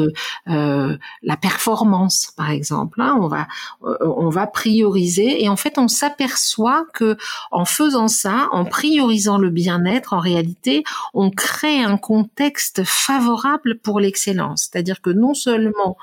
euh, 0.48 0.96
la 1.22 1.36
performance, 1.36 2.32
par 2.36 2.50
exemple. 2.50 3.00
Hein, 3.00 3.16
on 3.20 3.28
va 3.28 3.48
euh, 3.84 3.96
on 4.02 4.28
va 4.28 4.46
prioriser 4.46 5.42
et 5.42 5.48
en 5.48 5.56
fait 5.56 5.78
on 5.78 5.88
s'aperçoit 5.88 6.86
que 6.94 7.16
en 7.50 7.64
faisant 7.64 8.08
ça, 8.08 8.48
en 8.52 8.64
priorisant 8.64 9.38
le 9.38 9.50
bien-être, 9.50 10.12
en 10.12 10.20
réalité, 10.20 10.84
on 11.14 11.30
crée 11.30 11.82
un 11.82 11.96
contexte 11.96 12.84
favorable 12.84 13.78
pour 13.78 14.00
l'excellence. 14.00 14.68
C'est-à-dire 14.70 15.00
que 15.00 15.10
non 15.10 15.34
seulement 15.34 15.96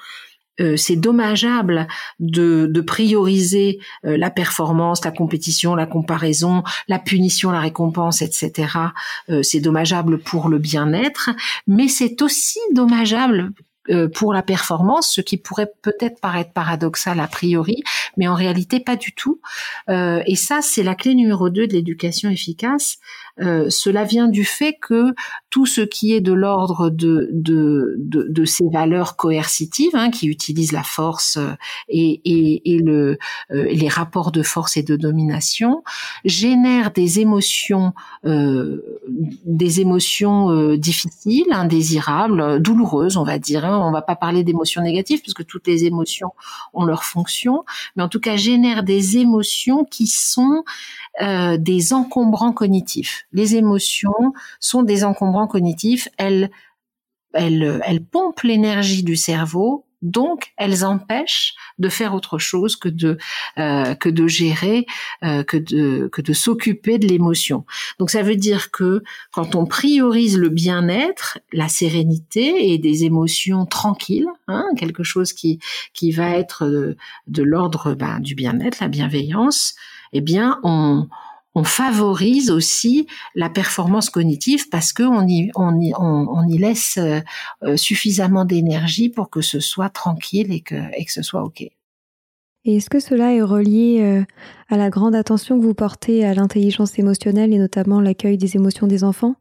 euh, 0.61 0.77
c'est 0.77 0.95
dommageable 0.95 1.87
de, 2.19 2.67
de 2.69 2.81
prioriser 2.81 3.79
euh, 4.05 4.17
la 4.17 4.29
performance, 4.29 5.03
la 5.03 5.11
compétition, 5.11 5.75
la 5.75 5.85
comparaison, 5.85 6.63
la 6.87 6.99
punition, 6.99 7.51
la 7.51 7.59
récompense, 7.59 8.21
etc. 8.21 8.77
Euh, 9.29 9.43
c'est 9.43 9.59
dommageable 9.59 10.19
pour 10.19 10.47
le 10.47 10.57
bien-être, 10.57 11.29
mais 11.67 11.87
c'est 11.87 12.21
aussi 12.21 12.59
dommageable 12.73 13.51
pour 14.15 14.33
la 14.33 14.41
performance, 14.41 15.11
ce 15.11 15.21
qui 15.21 15.37
pourrait 15.37 15.71
peut-être 15.83 16.19
paraître 16.19 16.51
paradoxal 16.53 17.19
a 17.19 17.27
priori, 17.27 17.83
mais 18.17 18.27
en 18.27 18.33
réalité 18.33 18.79
pas 18.79 18.95
du 18.95 19.13
tout. 19.13 19.39
et 19.87 20.35
ça, 20.35 20.61
c'est 20.63 20.81
la 20.81 20.95
clé 20.95 21.13
numéro 21.13 21.51
2 21.51 21.67
de 21.67 21.73
l'éducation 21.73 22.31
efficace, 22.31 22.97
euh, 23.41 23.69
cela 23.69 24.03
vient 24.03 24.27
du 24.27 24.45
fait 24.45 24.77
que 24.79 25.13
tout 25.49 25.65
ce 25.65 25.81
qui 25.81 26.13
est 26.13 26.21
de 26.21 26.33
l'ordre 26.33 26.89
de, 26.89 27.29
de, 27.31 28.45
ces 28.45 28.67
valeurs 28.71 29.15
coercitives, 29.15 29.95
hein, 29.95 30.11
qui 30.11 30.27
utilisent 30.27 30.71
la 30.71 30.83
force 30.83 31.37
euh, 31.37 31.53
et, 31.89 32.21
et, 32.25 32.75
et 32.75 32.79
le, 32.79 33.17
euh, 33.51 33.65
les 33.71 33.87
rapports 33.87 34.31
de 34.31 34.43
force 34.43 34.77
et 34.77 34.83
de 34.83 34.95
domination, 34.95 35.83
génère 36.23 36.91
des 36.91 37.19
émotions, 37.19 37.93
difficiles, 40.77 41.51
indésirables, 41.51 42.61
douloureuses, 42.61 43.17
on 43.17 43.23
va 43.23 43.39
dire. 43.39 43.65
Hein. 43.65 43.79
On 43.83 43.91
va 43.91 44.01
pas 44.01 44.15
parler 44.15 44.43
d'émotions 44.43 44.81
négatives 44.81 45.21
puisque 45.21 45.45
toutes 45.45 45.67
les 45.67 45.85
émotions 45.85 46.31
ont 46.73 46.85
leur 46.85 47.03
fonction, 47.03 47.63
mais 47.95 48.03
en 48.03 48.09
tout 48.09 48.19
cas 48.19 48.35
génère 48.35 48.83
des 48.83 49.17
émotions 49.17 49.85
qui 49.85 50.07
sont 50.07 50.63
euh, 51.21 51.55
des 51.57 51.93
encombrants 51.93 52.51
cognitifs. 52.51 53.24
Les 53.35 53.55
émotions 53.55 54.33
sont 54.59 54.81
des 54.81 55.03
encombrants 55.03 55.47
cognitifs. 55.47 56.07
Elles, 56.17 56.49
elles, 57.33 57.79
elles 57.85 58.03
pompent 58.03 58.41
l'énergie 58.41 59.03
du 59.03 59.15
cerveau 59.15 59.85
donc, 60.05 60.53
elles 60.57 60.85
empêchent 60.85 61.55
de 61.79 61.89
faire 61.89 62.13
autre 62.13 62.37
chose 62.37 62.75
que 62.75 62.89
de 62.89 63.17
euh, 63.57 63.95
que 63.95 64.07
de 64.07 64.27
gérer, 64.27 64.85
euh, 65.23 65.43
que 65.43 65.57
de 65.57 66.09
que 66.11 66.21
de 66.21 66.31
s'occuper 66.31 66.99
de 66.99 67.07
l'émotion. 67.07 67.65
Donc, 67.97 68.11
ça 68.11 68.21
veut 68.21 68.35
dire 68.35 68.69
que 68.69 69.01
quand 69.31 69.55
on 69.55 69.65
priorise 69.65 70.37
le 70.37 70.49
bien-être, 70.49 71.39
la 71.51 71.69
sérénité 71.69 72.71
et 72.71 72.77
des 72.77 73.03
émotions 73.03 73.65
tranquilles, 73.65 74.27
hein, 74.47 74.65
quelque 74.77 75.03
chose 75.03 75.33
qui 75.33 75.59
qui 75.93 76.11
va 76.11 76.29
être 76.37 76.67
de, 76.67 76.97
de 77.27 77.43
l'ordre 77.43 77.95
ben, 77.95 78.19
du 78.19 78.35
bien-être, 78.35 78.81
la 78.81 78.89
bienveillance, 78.89 79.73
eh 80.13 80.21
bien, 80.21 80.59
on, 80.61 81.07
on 81.55 81.63
favorise 81.63 82.51
aussi 82.51 83.07
la 83.33 83.49
performance 83.49 84.09
cognitive 84.09 84.69
parce 84.69 84.91
qu'on 84.91 85.27
y, 85.27 85.49
on 85.55 85.79
y, 85.79 85.93
on, 85.97 86.47
y 86.47 86.57
laisse 86.57 86.97
euh, 86.97 87.21
euh, 87.63 87.77
suffisamment 87.77 88.43
d'énergie 88.43 89.09
pour 89.09 89.29
que 89.29 89.41
ce 89.41 89.61
soit 89.61 89.89
tranquille 89.89 90.51
et 90.51 90.59
que, 90.59 90.75
et 90.97 91.05
que 91.05 91.11
ce 91.13 91.21
soit 91.21 91.43
OK. 91.43 91.61
Et 91.61 92.77
est-ce 92.77 92.89
que 92.89 92.99
cela 92.99 93.33
est 93.33 93.41
relié 93.41 94.01
euh, 94.01 94.23
à 94.69 94.75
la 94.75 94.89
grande 94.89 95.15
attention 95.15 95.57
que 95.57 95.63
vous 95.63 95.73
portez 95.73 96.25
à 96.25 96.33
l'intelligence 96.33 96.99
émotionnelle 96.99 97.53
et 97.53 97.57
notamment 97.57 98.01
l'accueil 98.01 98.37
des 98.37 98.55
émotions 98.55 98.87
des 98.87 99.03
enfants? 99.03 99.35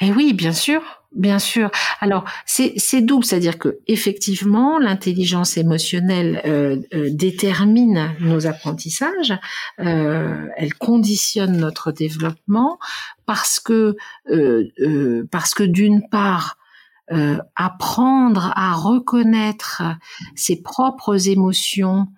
Eh 0.00 0.10
oui, 0.12 0.32
bien 0.32 0.52
sûr. 0.52 0.82
Bien 1.12 1.38
sûr. 1.38 1.70
Alors 2.00 2.24
c'est 2.44 3.00
double, 3.00 3.24
c'est-à-dire 3.24 3.58
que 3.58 3.78
effectivement 3.86 4.78
l'intelligence 4.78 5.56
émotionnelle 5.56 6.42
euh, 6.44 6.76
euh, 6.92 7.08
détermine 7.10 8.14
nos 8.20 8.46
apprentissages, 8.46 9.32
euh, 9.80 10.46
elle 10.58 10.74
conditionne 10.74 11.56
notre 11.56 11.92
développement 11.92 12.78
parce 13.24 13.58
que 13.58 13.96
parce 15.30 15.54
que 15.54 15.62
d'une 15.62 16.06
part 16.10 16.58
apprendre 17.56 18.52
à 18.54 18.74
reconnaître 18.74 19.82
ses 20.34 20.60
propres 20.60 21.28
émotions, 21.30 22.08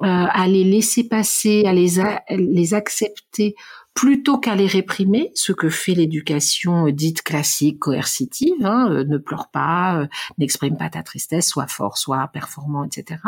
à 0.00 0.48
les 0.48 0.64
laisser 0.64 1.08
passer, 1.08 1.64
à 1.64 1.72
les 1.72 2.74
accepter 2.74 3.54
plutôt 3.96 4.36
qu'à 4.36 4.54
les 4.54 4.66
réprimer, 4.66 5.32
ce 5.34 5.52
que 5.52 5.70
fait 5.70 5.94
l'éducation 5.94 6.90
dite 6.90 7.22
classique, 7.22 7.78
coercitive, 7.78 8.64
hein, 8.64 8.90
euh, 8.90 9.04
ne 9.04 9.16
pleure 9.16 9.48
pas, 9.48 10.00
euh, 10.00 10.06
n'exprime 10.36 10.76
pas 10.76 10.90
ta 10.90 11.02
tristesse, 11.02 11.48
sois 11.48 11.66
fort, 11.66 11.96
sois 11.96 12.28
performant, 12.28 12.84
etc. 12.84 13.22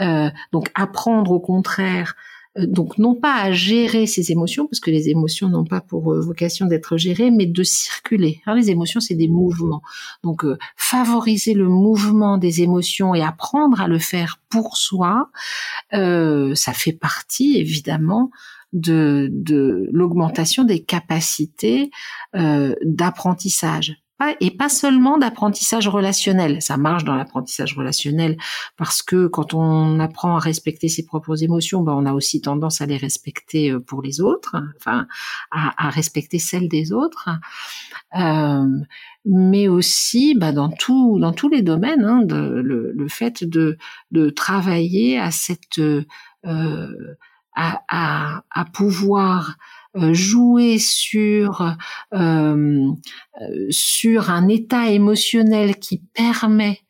Euh, 0.00 0.30
donc 0.50 0.70
apprendre 0.74 1.30
au 1.30 1.40
contraire, 1.40 2.16
donc 2.56 2.96
non 2.96 3.14
pas 3.14 3.34
à 3.34 3.52
gérer 3.52 4.06
ses 4.06 4.32
émotions, 4.32 4.66
parce 4.66 4.80
que 4.80 4.90
les 4.90 5.10
émotions 5.10 5.50
n'ont 5.50 5.64
pas 5.64 5.82
pour 5.82 6.14
vocation 6.14 6.66
d'être 6.66 6.96
gérées, 6.96 7.30
mais 7.30 7.46
de 7.46 7.62
circuler. 7.62 8.40
Alors, 8.44 8.58
les 8.58 8.70
émotions, 8.70 9.00
c'est 9.00 9.14
des 9.14 9.28
mouvements. 9.28 9.82
Donc 10.22 10.44
favoriser 10.76 11.54
le 11.54 11.68
mouvement 11.68 12.36
des 12.36 12.60
émotions 12.60 13.14
et 13.14 13.22
apprendre 13.22 13.80
à 13.80 13.88
le 13.88 13.98
faire 13.98 14.38
pour 14.50 14.76
soi, 14.76 15.30
ça 15.92 16.72
fait 16.74 16.92
partie 16.92 17.56
évidemment 17.56 18.30
de, 18.72 19.28
de 19.32 19.88
l'augmentation 19.92 20.64
des 20.64 20.82
capacités 20.82 21.90
euh, 22.34 22.74
d'apprentissage 22.84 24.02
et 24.40 24.50
pas 24.50 24.68
seulement 24.68 25.18
d'apprentissage 25.18 25.88
relationnel. 25.88 26.62
Ça 26.62 26.76
marche 26.76 27.04
dans 27.04 27.14
l'apprentissage 27.14 27.76
relationnel 27.76 28.36
parce 28.76 29.02
que 29.02 29.26
quand 29.26 29.54
on 29.54 29.98
apprend 30.00 30.36
à 30.36 30.38
respecter 30.38 30.88
ses 30.88 31.04
propres 31.04 31.42
émotions, 31.42 31.82
ben 31.82 31.92
on 31.92 32.06
a 32.06 32.12
aussi 32.12 32.40
tendance 32.40 32.80
à 32.80 32.86
les 32.86 32.96
respecter 32.96 33.70
euh, 33.70 33.80
pour 33.80 34.02
les 34.02 34.20
autres, 34.20 34.56
enfin 34.76 35.06
à, 35.50 35.86
à 35.86 35.90
respecter 35.90 36.38
celles 36.38 36.68
des 36.68 36.92
autres. 36.92 37.28
Euh, 38.18 38.66
mais 39.24 39.68
aussi 39.68 40.34
bah, 40.34 40.52
dans 40.52 40.70
tout 40.70 41.18
dans 41.20 41.32
tous 41.32 41.48
les 41.48 41.62
domaines, 41.62 42.04
hein, 42.04 42.22
de, 42.22 42.36
le, 42.36 42.92
le, 42.92 43.08
fait 43.08 43.44
de 43.44 43.76
de 44.10 44.30
travailler 44.30 45.18
à 45.18 45.30
cette 45.30 45.78
euh, 45.78 46.06
à, 47.54 47.82
à, 47.88 48.44
à 48.50 48.64
pouvoir 48.64 49.56
euh, 49.96 50.14
jouer 50.14 50.78
sur 50.78 51.74
euh, 52.14 52.90
sur 53.70 54.30
un 54.30 54.48
état 54.48 54.88
émotionnel 54.88 55.76
qui 55.76 55.98
permet 56.14 56.80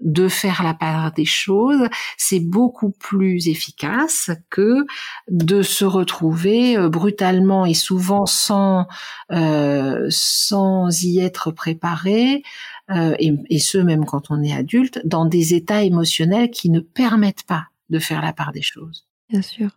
de 0.00 0.28
faire 0.28 0.62
la 0.62 0.74
part 0.74 1.12
des 1.12 1.24
choses, 1.24 1.88
c'est 2.16 2.40
beaucoup 2.40 2.90
plus 2.90 3.48
efficace 3.48 4.30
que 4.50 4.86
de 5.28 5.62
se 5.62 5.84
retrouver 5.84 6.76
euh, 6.76 6.88
brutalement 6.88 7.66
et 7.66 7.74
souvent 7.74 8.26
sans 8.26 8.86
euh, 9.32 10.06
sans 10.08 11.02
y 11.02 11.18
être 11.18 11.50
préparé, 11.50 12.42
euh, 12.90 13.14
et, 13.18 13.34
et 13.50 13.58
ce 13.58 13.78
même 13.78 14.04
quand 14.04 14.30
on 14.30 14.42
est 14.42 14.52
adulte, 14.52 15.00
dans 15.04 15.26
des 15.26 15.54
états 15.54 15.82
émotionnels 15.82 16.50
qui 16.50 16.70
ne 16.70 16.80
permettent 16.80 17.44
pas 17.44 17.66
de 17.90 17.98
faire 17.98 18.22
la 18.22 18.32
part 18.32 18.52
des 18.52 18.62
choses. 18.62 19.06
Bien 19.28 19.42
sûr. 19.42 19.70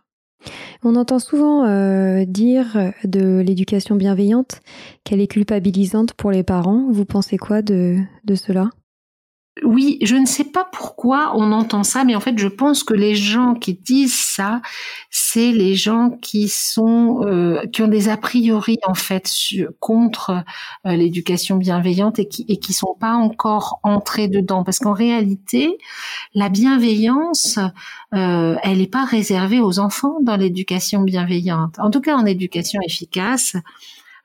On 0.82 0.96
entend 0.96 1.18
souvent 1.18 1.64
euh, 1.64 2.24
dire 2.24 2.92
de 3.04 3.40
l'éducation 3.40 3.96
bienveillante 3.96 4.60
qu'elle 5.04 5.20
est 5.20 5.28
culpabilisante 5.28 6.14
pour 6.14 6.30
les 6.30 6.42
parents. 6.42 6.88
Vous 6.90 7.04
pensez 7.04 7.36
quoi 7.36 7.62
de, 7.62 7.98
de 8.24 8.34
cela? 8.34 8.70
Oui, 9.62 9.98
je 10.00 10.16
ne 10.16 10.24
sais 10.24 10.44
pas 10.44 10.64
pourquoi 10.64 11.32
on 11.34 11.52
entend 11.52 11.82
ça, 11.84 12.04
mais 12.04 12.14
en 12.14 12.20
fait, 12.20 12.38
je 12.38 12.48
pense 12.48 12.82
que 12.84 12.94
les 12.94 13.14
gens 13.14 13.54
qui 13.54 13.74
disent 13.74 14.18
ça, 14.18 14.62
c'est 15.10 15.52
les 15.52 15.74
gens 15.74 16.08
qui 16.08 16.48
sont 16.48 17.20
euh, 17.26 17.60
qui 17.66 17.82
ont 17.82 17.88
des 17.88 18.08
a 18.08 18.16
priori 18.16 18.78
en 18.86 18.94
fait 18.94 19.30
contre 19.78 20.42
euh, 20.86 20.96
l'éducation 20.96 21.56
bienveillante 21.56 22.18
et 22.18 22.28
qui 22.28 22.46
et 22.48 22.56
qui 22.56 22.72
sont 22.72 22.96
pas 22.98 23.12
encore 23.12 23.78
entrés 23.82 24.28
dedans, 24.28 24.64
parce 24.64 24.78
qu'en 24.78 24.94
réalité, 24.94 25.76
la 26.34 26.48
bienveillance, 26.48 27.58
euh, 28.14 28.56
elle 28.62 28.78
n'est 28.78 28.86
pas 28.86 29.04
réservée 29.04 29.60
aux 29.60 29.78
enfants 29.78 30.16
dans 30.22 30.36
l'éducation 30.36 31.02
bienveillante. 31.02 31.78
En 31.78 31.90
tout 31.90 32.00
cas, 32.00 32.16
en 32.16 32.24
éducation 32.24 32.80
efficace, 32.86 33.56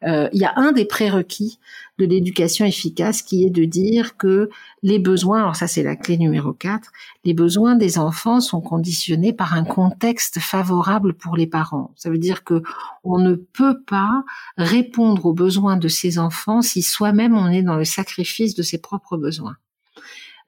il 0.03 0.39
y 0.39 0.45
a 0.45 0.53
un 0.57 0.71
des 0.71 0.85
prérequis 0.85 1.59
de 1.97 2.05
l'éducation 2.05 2.65
efficace 2.65 3.21
qui 3.21 3.45
est 3.45 3.49
de 3.49 3.65
dire 3.65 4.17
que 4.17 4.49
les 4.83 4.99
besoins, 4.99 5.39
alors 5.39 5.55
ça 5.55 5.67
c'est 5.67 5.83
la 5.83 5.95
clé 5.95 6.17
numéro 6.17 6.53
4, 6.53 6.91
les 7.25 7.33
besoins 7.33 7.75
des 7.75 7.97
enfants 7.97 8.39
sont 8.39 8.61
conditionnés 8.61 9.33
par 9.33 9.53
un 9.53 9.63
contexte 9.63 10.39
favorable 10.39 11.13
pour 11.15 11.35
les 11.35 11.47
parents. 11.47 11.91
Ça 11.95 12.09
veut 12.09 12.19
dire 12.19 12.43
que 12.43 12.61
on 13.03 13.17
ne 13.17 13.33
peut 13.33 13.81
pas 13.83 14.23
répondre 14.57 15.25
aux 15.25 15.33
besoins 15.33 15.77
de 15.77 15.87
ses 15.87 16.19
enfants 16.19 16.61
si 16.61 16.83
soi-même 16.83 17.35
on 17.35 17.47
est 17.47 17.63
dans 17.63 17.77
le 17.77 17.85
sacrifice 17.85 18.53
de 18.53 18.61
ses 18.61 18.77
propres 18.77 19.17
besoins. 19.17 19.57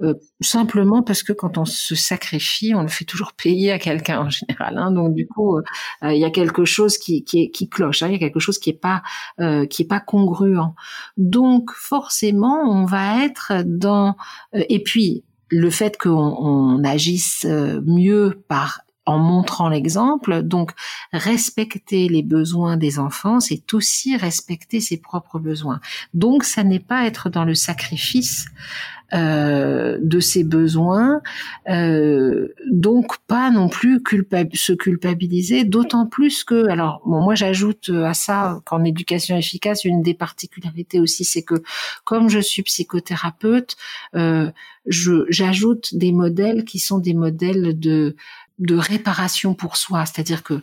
Euh, 0.01 0.13
simplement 0.39 1.03
parce 1.03 1.23
que 1.23 1.33
quand 1.33 1.57
on 1.57 1.65
se 1.65 1.93
sacrifie, 1.93 2.73
on 2.73 2.83
le 2.83 2.87
fait 2.87 3.03
toujours 3.03 3.33
payer 3.33 3.73
à 3.73 3.79
quelqu'un 3.79 4.21
en 4.21 4.29
général. 4.29 4.77
Hein. 4.77 4.91
Donc 4.91 5.13
du 5.13 5.27
coup, 5.27 5.57
euh, 5.57 5.63
euh, 6.03 6.13
il 6.13 6.19
y 6.19 6.25
a 6.25 6.29
quelque 6.29 6.63
chose 6.63 6.97
qui, 6.97 7.25
qui, 7.25 7.51
qui 7.51 7.67
cloche. 7.67 8.01
Hein. 8.01 8.07
Il 8.07 8.13
y 8.13 8.15
a 8.15 8.19
quelque 8.19 8.39
chose 8.39 8.59
qui 8.59 8.69
est 8.69 8.79
pas 8.81 9.01
qui 9.69 9.83
est 9.83 9.87
pas 9.87 9.99
congruent. 9.99 10.73
Donc 11.17 11.71
forcément, 11.71 12.61
on 12.63 12.85
va 12.85 13.25
être 13.25 13.63
dans 13.65 14.15
et 14.53 14.81
puis 14.83 15.23
le 15.49 15.69
fait 15.69 15.97
qu'on 15.97 16.11
on 16.11 16.83
agisse 16.83 17.45
mieux 17.45 18.41
par 18.47 18.81
en 19.05 19.17
montrant 19.17 19.69
l'exemple. 19.69 20.43
Donc, 20.43 20.71
respecter 21.11 22.07
les 22.09 22.21
besoins 22.21 22.77
des 22.77 22.99
enfants, 22.99 23.39
c'est 23.39 23.73
aussi 23.73 24.15
respecter 24.15 24.79
ses 24.81 24.97
propres 24.97 25.39
besoins. 25.39 25.79
Donc, 26.13 26.43
ça 26.43 26.63
n'est 26.63 26.79
pas 26.79 27.07
être 27.07 27.29
dans 27.29 27.43
le 27.43 27.55
sacrifice 27.55 28.45
euh, 29.13 29.97
de 30.01 30.19
ses 30.19 30.43
besoins, 30.43 31.21
euh, 31.69 32.49
donc 32.69 33.17
pas 33.27 33.51
non 33.51 33.69
plus 33.69 34.01
se 34.53 34.73
culpabiliser, 34.73 35.63
d'autant 35.63 36.05
plus 36.05 36.43
que, 36.43 36.67
alors 36.67 37.01
bon, 37.05 37.21
moi 37.21 37.35
j'ajoute 37.35 37.89
à 37.89 38.13
ça 38.13 38.61
qu'en 38.65 38.83
éducation 38.83 39.37
efficace, 39.37 39.85
une 39.85 40.01
des 40.01 40.13
particularités 40.13 40.99
aussi, 40.99 41.25
c'est 41.25 41.43
que 41.43 41.55
comme 42.03 42.29
je 42.29 42.39
suis 42.39 42.63
psychothérapeute, 42.63 43.75
euh, 44.15 44.51
j'ajoute 44.85 45.95
des 45.95 46.11
modèles 46.11 46.63
qui 46.65 46.79
sont 46.79 46.99
des 46.99 47.13
modèles 47.13 47.79
de 47.79 48.15
de 48.59 48.75
réparation 48.75 49.53
pour 49.53 49.77
soi, 49.77 50.05
c'est-à-dire 50.05 50.43
que 50.43 50.61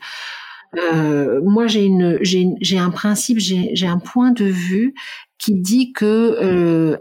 euh, 0.78 1.40
moi 1.42 1.66
j'ai 1.66 1.84
une 1.84 2.18
j'ai 2.20 2.78
un 2.78 2.90
principe 2.90 3.38
j'ai 3.38 3.86
un 3.86 3.98
point 3.98 4.30
de 4.30 4.44
vue 4.44 4.94
qui 5.38 5.54
dit 5.54 5.92
que 5.92 6.36
euh, 6.42 6.96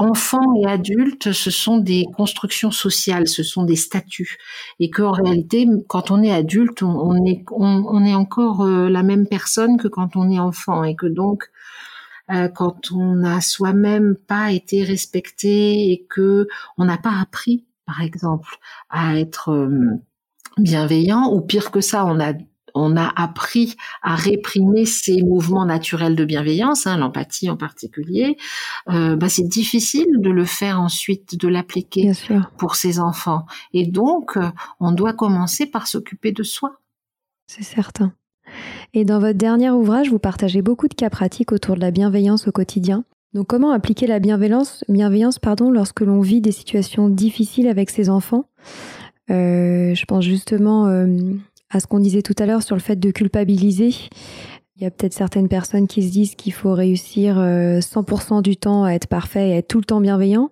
enfants 0.00 0.54
et 0.56 0.66
adultes, 0.66 1.32
ce 1.32 1.50
sont 1.50 1.76
des 1.76 2.06
constructions 2.16 2.70
sociales, 2.70 3.28
ce 3.28 3.42
sont 3.42 3.64
des 3.64 3.76
statuts, 3.76 4.38
et 4.78 4.88
qu'en 4.88 5.12
réalité, 5.12 5.66
quand 5.88 6.10
on 6.10 6.22
est 6.22 6.32
adulte, 6.32 6.82
on, 6.82 7.24
est 7.26 7.44
on, 7.52 8.04
est 8.04 8.14
encore 8.14 8.62
euh, 8.62 8.88
la 8.88 9.02
même 9.02 9.26
personne 9.26 9.76
que 9.76 9.88
quand 9.88 10.16
on 10.16 10.30
est 10.30 10.38
enfant, 10.38 10.84
et 10.84 10.96
que 10.96 11.06
donc 11.06 11.50
euh, 12.30 12.48
quand 12.48 12.92
on 12.92 13.16
n'a 13.16 13.42
soi-même 13.42 14.16
pas 14.26 14.52
été 14.52 14.84
respecté 14.84 15.92
et 15.92 16.06
que 16.08 16.48
on 16.78 16.86
n'a 16.86 16.96
pas 16.96 17.20
appris, 17.20 17.66
par 17.84 18.00
exemple, 18.00 18.56
à 18.88 19.18
être 19.18 19.50
euh, 19.50 20.00
bienveillant, 20.56 21.30
ou 21.30 21.42
pire 21.42 21.70
que 21.70 21.82
ça, 21.82 22.06
on 22.06 22.20
a 22.20 22.32
on 22.74 22.96
a 22.96 23.12
appris 23.16 23.76
à 24.02 24.14
réprimer 24.14 24.84
ces 24.84 25.22
mouvements 25.22 25.64
naturels 25.64 26.16
de 26.16 26.24
bienveillance, 26.24 26.86
hein, 26.86 26.96
l'empathie 26.96 27.50
en 27.50 27.56
particulier, 27.56 28.36
euh, 28.88 29.16
bah, 29.16 29.28
c'est 29.28 29.48
difficile 29.48 30.08
de 30.18 30.30
le 30.30 30.44
faire 30.44 30.80
ensuite, 30.80 31.38
de 31.38 31.48
l'appliquer 31.48 32.12
pour 32.58 32.76
ses 32.76 32.98
enfants. 32.98 33.46
Et 33.72 33.86
donc, 33.86 34.36
euh, 34.36 34.50
on 34.80 34.92
doit 34.92 35.12
commencer 35.12 35.66
par 35.66 35.86
s'occuper 35.86 36.32
de 36.32 36.42
soi. 36.42 36.80
C'est 37.46 37.64
certain. 37.64 38.12
Et 38.94 39.04
dans 39.04 39.20
votre 39.20 39.38
dernier 39.38 39.70
ouvrage, 39.70 40.10
vous 40.10 40.18
partagez 40.18 40.62
beaucoup 40.62 40.88
de 40.88 40.94
cas 40.94 41.10
pratiques 41.10 41.52
autour 41.52 41.76
de 41.76 41.80
la 41.80 41.90
bienveillance 41.90 42.48
au 42.48 42.52
quotidien. 42.52 43.04
Donc, 43.32 43.46
comment 43.46 43.70
appliquer 43.70 44.08
la 44.08 44.18
bienveillance, 44.18 44.84
bienveillance 44.88 45.38
pardon, 45.38 45.70
lorsque 45.70 46.00
l'on 46.00 46.20
vit 46.20 46.40
des 46.40 46.50
situations 46.50 47.08
difficiles 47.08 47.68
avec 47.68 47.90
ses 47.90 48.10
enfants? 48.10 48.48
Euh, 49.30 49.94
je 49.94 50.04
pense 50.06 50.24
justement 50.24 50.88
euh, 50.88 51.06
à 51.70 51.80
ce 51.80 51.86
qu'on 51.86 52.00
disait 52.00 52.22
tout 52.22 52.34
à 52.38 52.46
l'heure 52.46 52.62
sur 52.62 52.76
le 52.76 52.80
fait 52.80 52.96
de 52.96 53.10
culpabiliser. 53.10 53.94
Il 54.76 54.82
y 54.82 54.86
a 54.86 54.90
peut-être 54.90 55.12
certaines 55.12 55.48
personnes 55.48 55.86
qui 55.86 56.02
se 56.02 56.10
disent 56.10 56.34
qu'il 56.34 56.52
faut 56.52 56.72
réussir 56.72 57.36
100% 57.36 58.38
euh, 58.38 58.40
du 58.40 58.56
temps 58.56 58.84
à 58.84 58.92
être 58.92 59.06
parfait 59.06 59.50
et 59.50 59.52
être 59.58 59.68
tout 59.68 59.78
le 59.78 59.84
temps 59.84 60.00
bienveillant. 60.00 60.50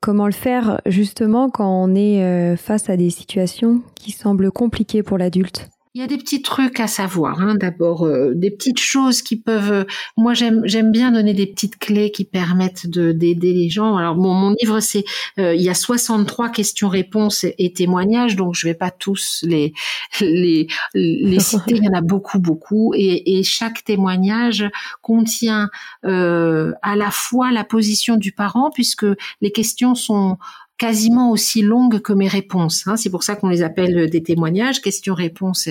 Comment 0.00 0.26
le 0.26 0.32
faire 0.32 0.80
justement 0.86 1.50
quand 1.50 1.68
on 1.68 1.94
est 1.94 2.56
face 2.56 2.88
à 2.88 2.96
des 2.96 3.10
situations 3.10 3.82
qui 3.96 4.12
semblent 4.12 4.52
compliquées 4.52 5.02
pour 5.02 5.18
l'adulte? 5.18 5.68
Il 5.94 6.00
y 6.00 6.04
a 6.04 6.06
des 6.06 6.18
petits 6.18 6.42
trucs 6.42 6.80
à 6.80 6.86
savoir. 6.86 7.40
Hein. 7.40 7.54
D'abord, 7.54 8.06
euh, 8.06 8.32
des 8.34 8.50
petites 8.50 8.78
choses 8.78 9.22
qui 9.22 9.36
peuvent. 9.36 9.72
Euh, 9.72 9.84
moi, 10.16 10.34
j'aime 10.34 10.92
bien 10.92 11.10
donner 11.12 11.34
des 11.34 11.46
petites 11.46 11.78
clés 11.78 12.10
qui 12.10 12.24
permettent 12.24 12.88
de 12.88 13.12
d'aider 13.12 13.52
les 13.52 13.70
gens. 13.70 13.96
Alors, 13.96 14.16
mon 14.16 14.34
mon 14.34 14.54
livre, 14.60 14.80
c'est 14.80 15.04
euh, 15.38 15.54
il 15.54 15.62
y 15.62 15.70
a 15.70 15.74
63 15.74 16.50
questions-réponses 16.50 17.44
et, 17.44 17.72
témoignages, 17.72 18.36
donc 18.36 18.54
je 18.54 18.66
vais 18.66 18.74
pas 18.74 18.90
tous 18.90 19.40
les 19.42 19.72
les 20.20 20.68
les 20.94 21.40
citer. 21.40 21.76
Il 21.76 21.84
y 21.84 21.88
en 21.88 21.94
a 21.94 22.02
beaucoup 22.02 22.38
beaucoup, 22.38 22.92
et, 22.94 23.38
et 23.38 23.42
chaque 23.42 23.84
témoignage 23.84 24.68
contient 25.02 25.68
à 26.02 26.96
la 26.96 27.10
fois 27.10 27.50
la 27.52 27.64
position 27.64 28.16
du 28.16 28.32
parent, 28.32 28.70
puisque 28.72 29.06
les 29.40 29.52
questions 29.52 29.94
sont 29.94 30.38
quasiment 30.78 31.30
aussi 31.30 31.60
longues 31.60 32.00
que 32.00 32.12
mes 32.12 32.28
réponses. 32.28 32.86
Hein. 32.86 32.96
C'est 32.96 33.10
pour 33.10 33.24
ça 33.24 33.34
qu'on 33.34 33.48
les 33.48 33.62
appelle 33.62 34.08
des 34.08 34.22
témoignages, 34.22 34.80
questions-réponses 34.80 35.68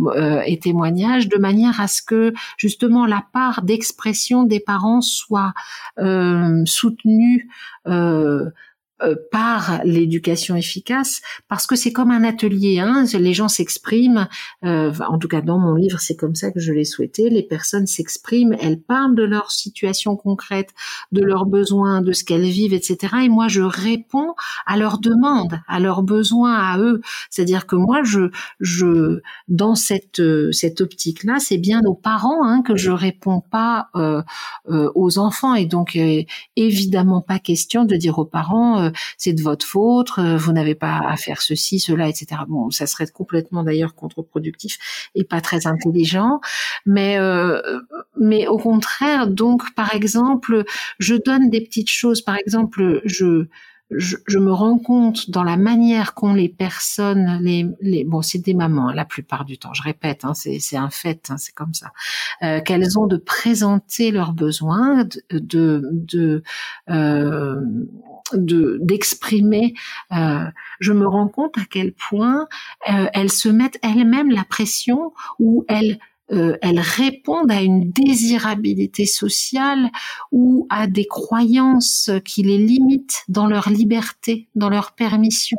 euh, 0.00 0.40
et 0.46 0.58
témoignages, 0.58 1.28
de 1.28 1.36
manière 1.36 1.80
à 1.80 1.88
ce 1.88 2.02
que 2.02 2.32
justement 2.56 3.06
la 3.06 3.22
part 3.32 3.62
d'expression 3.62 4.44
des 4.44 4.60
parents 4.60 5.02
soit 5.02 5.52
euh, 5.98 6.62
soutenue. 6.64 7.48
Euh, 7.86 8.50
euh, 9.02 9.14
par 9.30 9.80
l'éducation 9.84 10.56
efficace, 10.56 11.20
parce 11.48 11.66
que 11.66 11.76
c'est 11.76 11.92
comme 11.92 12.10
un 12.10 12.24
atelier. 12.24 12.78
Hein, 12.78 13.04
les 13.12 13.34
gens 13.34 13.48
s'expriment. 13.48 14.26
Euh, 14.64 14.90
en 15.06 15.18
tout 15.18 15.28
cas, 15.28 15.42
dans 15.42 15.58
mon 15.58 15.74
livre, 15.74 16.00
c'est 16.00 16.16
comme 16.16 16.34
ça 16.34 16.50
que 16.50 16.60
je 16.60 16.72
l'ai 16.72 16.86
souhaité. 16.86 17.28
Les 17.28 17.42
personnes 17.42 17.86
s'expriment, 17.86 18.56
elles 18.58 18.80
parlent 18.80 19.14
de 19.14 19.22
leur 19.22 19.50
situation 19.50 20.16
concrète, 20.16 20.70
de 21.12 21.22
leurs 21.22 21.44
besoins, 21.44 22.00
de 22.00 22.12
ce 22.12 22.24
qu'elles 22.24 22.48
vivent, 22.48 22.72
etc. 22.72 23.16
Et 23.24 23.28
moi, 23.28 23.48
je 23.48 23.60
réponds 23.60 24.34
à 24.64 24.78
leurs 24.78 24.98
demandes, 24.98 25.60
à 25.68 25.78
leurs 25.78 26.02
besoins, 26.02 26.54
à 26.54 26.78
eux. 26.78 27.02
C'est-à-dire 27.28 27.66
que 27.66 27.76
moi, 27.76 28.02
je, 28.02 28.30
je, 28.60 29.20
dans 29.48 29.74
cette 29.74 30.22
cette 30.52 30.80
optique-là, 30.80 31.36
c'est 31.38 31.58
bien 31.58 31.82
aux 31.84 31.94
parents 31.94 32.44
hein, 32.44 32.62
que 32.62 32.76
je 32.76 32.90
réponds 32.90 33.42
pas 33.42 33.88
euh, 33.94 34.22
euh 34.70 34.90
aux 34.94 35.18
enfants. 35.18 35.54
Et 35.54 35.66
donc, 35.66 35.98
évidemment, 36.56 37.20
pas 37.20 37.38
question 37.38 37.84
de 37.84 37.96
dire 37.96 38.18
aux 38.18 38.24
parents 38.24 38.85
euh, 38.86 38.90
c'est 39.16 39.32
de 39.32 39.42
votre 39.42 39.66
faute, 39.66 40.10
euh, 40.18 40.36
vous 40.36 40.52
n'avez 40.52 40.74
pas 40.74 41.00
à 41.06 41.16
faire 41.16 41.42
ceci, 41.42 41.80
cela, 41.80 42.08
etc. 42.08 42.42
Bon, 42.48 42.70
ça 42.70 42.86
serait 42.86 43.06
complètement 43.06 43.62
d'ailleurs 43.62 43.94
contre-productif 43.94 44.78
et 45.14 45.24
pas 45.24 45.40
très 45.40 45.66
intelligent. 45.66 46.40
Mais 46.84 47.18
euh, 47.18 47.60
mais 48.18 48.46
au 48.46 48.58
contraire, 48.58 49.26
donc 49.26 49.74
par 49.74 49.94
exemple, 49.94 50.64
je 50.98 51.14
donne 51.14 51.50
des 51.50 51.60
petites 51.60 51.90
choses. 51.90 52.22
Par 52.22 52.36
exemple, 52.36 53.00
je 53.04 53.46
je, 53.90 54.38
me 54.38 54.52
rends 54.52 54.78
compte 54.78 55.30
dans 55.30 55.44
la 55.44 55.56
manière 55.56 56.14
qu'ont 56.14 56.34
les 56.34 56.48
personnes, 56.48 57.38
les, 57.42 57.66
les 57.80 58.04
bon, 58.04 58.20
c'est 58.20 58.38
des 58.38 58.54
mamans 58.54 58.88
hein, 58.88 58.94
la 58.94 59.04
plupart 59.04 59.44
du 59.44 59.58
temps, 59.58 59.72
je 59.74 59.82
répète, 59.82 60.24
hein, 60.24 60.34
c'est 60.34 60.76
un 60.76 60.90
fait, 60.90 61.30
hein, 61.30 61.36
c'est 61.36 61.54
comme 61.54 61.74
ça, 61.74 61.92
euh, 62.42 62.60
qu'elles 62.60 62.98
ont 62.98 63.06
de 63.06 63.16
présenter 63.16 64.10
leurs 64.10 64.32
besoins, 64.32 65.04
de 65.30 65.82
de 65.92 66.42
euh, 66.90 67.60
de 68.32 68.78
d'exprimer. 68.82 69.74
Euh, 70.12 70.46
je 70.80 70.92
me 70.92 71.06
rends 71.06 71.28
compte 71.28 71.56
à 71.58 71.64
quel 71.70 71.92
point 71.92 72.48
euh, 72.88 73.06
elles 73.14 73.30
se 73.32 73.48
mettent 73.48 73.78
elles-mêmes 73.82 74.30
la 74.30 74.44
pression 74.44 75.12
ou 75.38 75.64
elles 75.68 75.98
euh, 76.32 76.56
elles 76.60 76.80
répondent 76.80 77.52
à 77.52 77.62
une 77.62 77.92
désirabilité 77.92 79.06
sociale 79.06 79.90
ou 80.32 80.66
à 80.70 80.88
des 80.88 81.06
croyances 81.06 82.10
qui 82.24 82.42
les 82.42 82.58
limitent 82.58 83.22
dans 83.28 83.46
leur 83.46 83.70
liberté, 83.70 84.48
dans 84.56 84.68
leur 84.68 84.92
permission. 84.92 85.58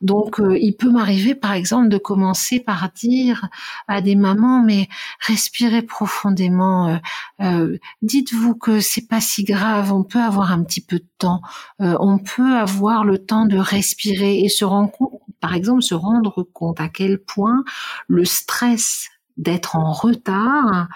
Donc, 0.00 0.38
euh, 0.38 0.56
il 0.60 0.76
peut 0.76 0.90
m'arriver, 0.90 1.34
par 1.34 1.52
exemple, 1.52 1.88
de 1.88 1.98
commencer 1.98 2.60
par 2.60 2.90
dire 2.92 3.48
à 3.88 4.00
des 4.00 4.14
mamans, 4.14 4.62
mais 4.62 4.88
respirez 5.20 5.82
profondément. 5.82 6.88
Euh, 6.88 6.96
euh 7.40 7.78
Dites-vous 8.02 8.54
que 8.54 8.80
c'est 8.80 9.08
pas 9.08 9.20
si 9.20 9.42
grave. 9.42 9.92
On 9.92 10.04
peut 10.04 10.20
avoir 10.20 10.52
un 10.52 10.62
petit 10.62 10.80
peu 10.80 10.98
de 10.98 11.06
temps. 11.18 11.40
on 11.80 12.18
peut 12.18 12.54
avoir 12.56 13.04
le 13.04 13.18
temps 13.18 13.46
de 13.46 13.58
respirer 13.58 14.38
et 14.40 14.48
se 14.48 14.64
rendre 14.64 14.90
compte, 14.92 15.20
par 15.40 15.54
exemple, 15.54 15.82
se 15.82 15.94
rendre 15.94 16.42
compte 16.44 16.80
à 16.80 16.88
quel 16.88 17.18
point 17.18 17.64
le 18.06 18.24
stress 18.24 19.08
d'être 19.38 19.76
en 19.76 19.92
retard, 19.92 20.88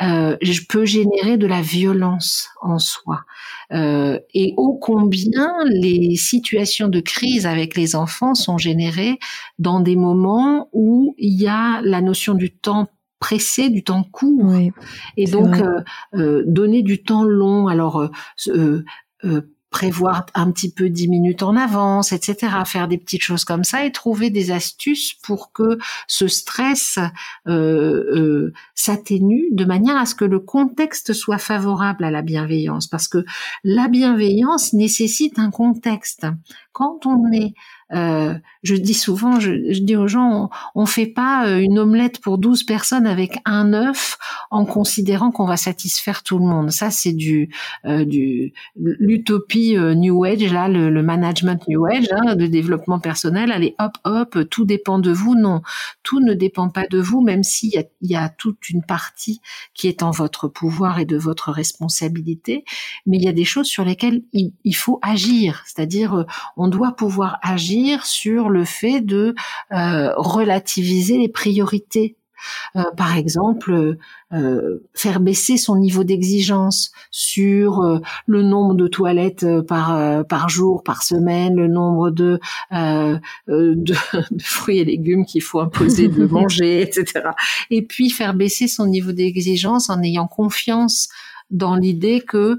euh, 0.00 0.36
je 0.40 0.60
peux 0.68 0.84
générer 0.84 1.36
de 1.36 1.46
la 1.46 1.60
violence 1.60 2.50
en 2.62 2.78
soi. 2.78 3.24
Euh, 3.72 4.20
et 4.32 4.54
ô 4.56 4.74
combien 4.74 5.52
les 5.66 6.14
situations 6.14 6.88
de 6.88 7.00
crise 7.00 7.46
avec 7.46 7.76
les 7.76 7.96
enfants 7.96 8.34
sont 8.34 8.58
générées 8.58 9.18
dans 9.58 9.80
des 9.80 9.96
moments 9.96 10.68
où 10.72 11.14
il 11.18 11.34
y 11.40 11.48
a 11.48 11.80
la 11.82 12.00
notion 12.00 12.34
du 12.34 12.52
temps 12.52 12.88
pressé, 13.18 13.70
du 13.70 13.82
temps 13.82 14.04
court. 14.04 14.54
et 15.16 15.26
donc, 15.26 15.56
euh, 15.56 15.80
euh, 16.14 16.44
donner 16.46 16.82
du 16.82 17.02
temps 17.02 17.24
long. 17.24 17.66
Alors, 17.68 18.08
euh, 18.48 18.84
prévoir 19.70 20.26
un 20.34 20.50
petit 20.50 20.72
peu 20.72 20.88
dix 20.88 21.08
minutes 21.08 21.42
en 21.42 21.56
avance, 21.56 22.12
etc. 22.12 22.52
Faire 22.64 22.88
des 22.88 22.98
petites 22.98 23.22
choses 23.22 23.44
comme 23.44 23.64
ça 23.64 23.84
et 23.84 23.92
trouver 23.92 24.30
des 24.30 24.50
astuces 24.50 25.14
pour 25.22 25.52
que 25.52 25.78
ce 26.06 26.26
stress 26.26 26.98
euh, 27.46 28.04
euh, 28.14 28.52
s'atténue 28.74 29.48
de 29.52 29.64
manière 29.64 29.96
à 29.96 30.06
ce 30.06 30.14
que 30.14 30.24
le 30.24 30.40
contexte 30.40 31.12
soit 31.12 31.38
favorable 31.38 32.04
à 32.04 32.10
la 32.10 32.22
bienveillance. 32.22 32.86
Parce 32.86 33.08
que 33.08 33.24
la 33.62 33.88
bienveillance 33.88 34.72
nécessite 34.72 35.38
un 35.38 35.50
contexte. 35.50 36.26
Quand 36.72 37.06
on 37.06 37.30
est 37.32 37.54
euh, 37.94 38.34
je 38.62 38.74
dis 38.74 38.94
souvent, 38.94 39.40
je, 39.40 39.50
dis 39.50 39.96
aux 39.96 40.08
gens, 40.08 40.50
on, 40.74 40.86
fait 40.86 41.06
pas 41.06 41.46
euh, 41.46 41.58
une 41.58 41.78
omelette 41.78 42.20
pour 42.20 42.38
12 42.38 42.64
personnes 42.64 43.06
avec 43.06 43.38
un 43.44 43.72
œuf 43.72 44.18
en 44.50 44.64
considérant 44.66 45.30
qu'on 45.30 45.46
va 45.46 45.56
satisfaire 45.56 46.22
tout 46.22 46.38
le 46.38 46.44
monde. 46.44 46.70
Ça, 46.70 46.90
c'est 46.90 47.12
du, 47.12 47.50
euh, 47.86 48.04
du 48.04 48.52
l'utopie 48.76 49.76
New 49.78 50.24
Age, 50.24 50.52
là, 50.52 50.68
le, 50.68 51.02
management 51.02 51.62
New 51.68 51.86
Age, 51.86 52.08
hein, 52.10 52.34
de 52.34 52.46
développement 52.46 52.98
personnel. 52.98 53.52
Allez, 53.52 53.74
hop, 53.78 53.92
hop, 54.04 54.48
tout 54.50 54.64
dépend 54.64 54.98
de 54.98 55.12
vous. 55.12 55.34
Non, 55.34 55.62
tout 56.02 56.20
ne 56.20 56.34
dépend 56.34 56.68
pas 56.68 56.86
de 56.86 56.98
vous, 56.98 57.22
même 57.22 57.42
s'il 57.42 57.70
y 57.70 57.78
a, 57.78 57.84
y 58.02 58.16
a 58.16 58.28
toute 58.28 58.68
une 58.68 58.82
partie 58.82 59.40
qui 59.74 59.88
est 59.88 60.02
en 60.02 60.10
votre 60.10 60.48
pouvoir 60.48 60.98
et 60.98 61.04
de 61.04 61.16
votre 61.16 61.52
responsabilité. 61.52 62.64
Mais 63.06 63.16
il 63.16 63.24
y 63.24 63.28
a 63.28 63.32
des 63.32 63.44
choses 63.44 63.66
sur 63.66 63.84
lesquelles 63.84 64.22
il, 64.32 64.52
il 64.64 64.76
faut 64.76 64.98
agir. 65.02 65.62
C'est-à-dire, 65.66 66.26
on 66.56 66.68
doit 66.68 66.94
pouvoir 66.96 67.38
agir 67.42 67.77
sur 68.04 68.48
le 68.48 68.64
fait 68.64 69.00
de 69.00 69.34
euh, 69.72 70.12
relativiser 70.16 71.18
les 71.18 71.28
priorités. 71.28 72.16
Euh, 72.76 72.84
par 72.96 73.16
exemple, 73.16 73.96
euh, 74.32 74.78
faire 74.94 75.18
baisser 75.18 75.56
son 75.56 75.76
niveau 75.76 76.04
d'exigence 76.04 76.92
sur 77.10 78.00
le 78.26 78.42
nombre 78.42 78.74
de 78.74 78.86
toilettes 78.86 79.44
par 79.66 80.24
par 80.26 80.48
jour, 80.48 80.84
par 80.84 81.02
semaine, 81.02 81.56
le 81.56 81.66
nombre 81.66 82.10
de, 82.10 82.38
de, 83.48 83.94
fruits 84.38 84.78
et 84.78 84.84
légumes 84.84 85.26
qu'il 85.26 85.42
faut 85.42 85.58
imposer 85.58 86.06
de 86.06 86.26
manger, 86.30 86.80
etc. 86.80 87.30
Et 87.70 87.82
puis 87.82 88.08
faire 88.10 88.34
baisser 88.34 88.68
son 88.68 88.86
niveau 88.86 89.10
d'exigence 89.10 89.90
en 89.90 90.00
ayant 90.02 90.28
confiance 90.28 91.08
dans 91.50 91.74
l'idée 91.74 92.20
que 92.20 92.56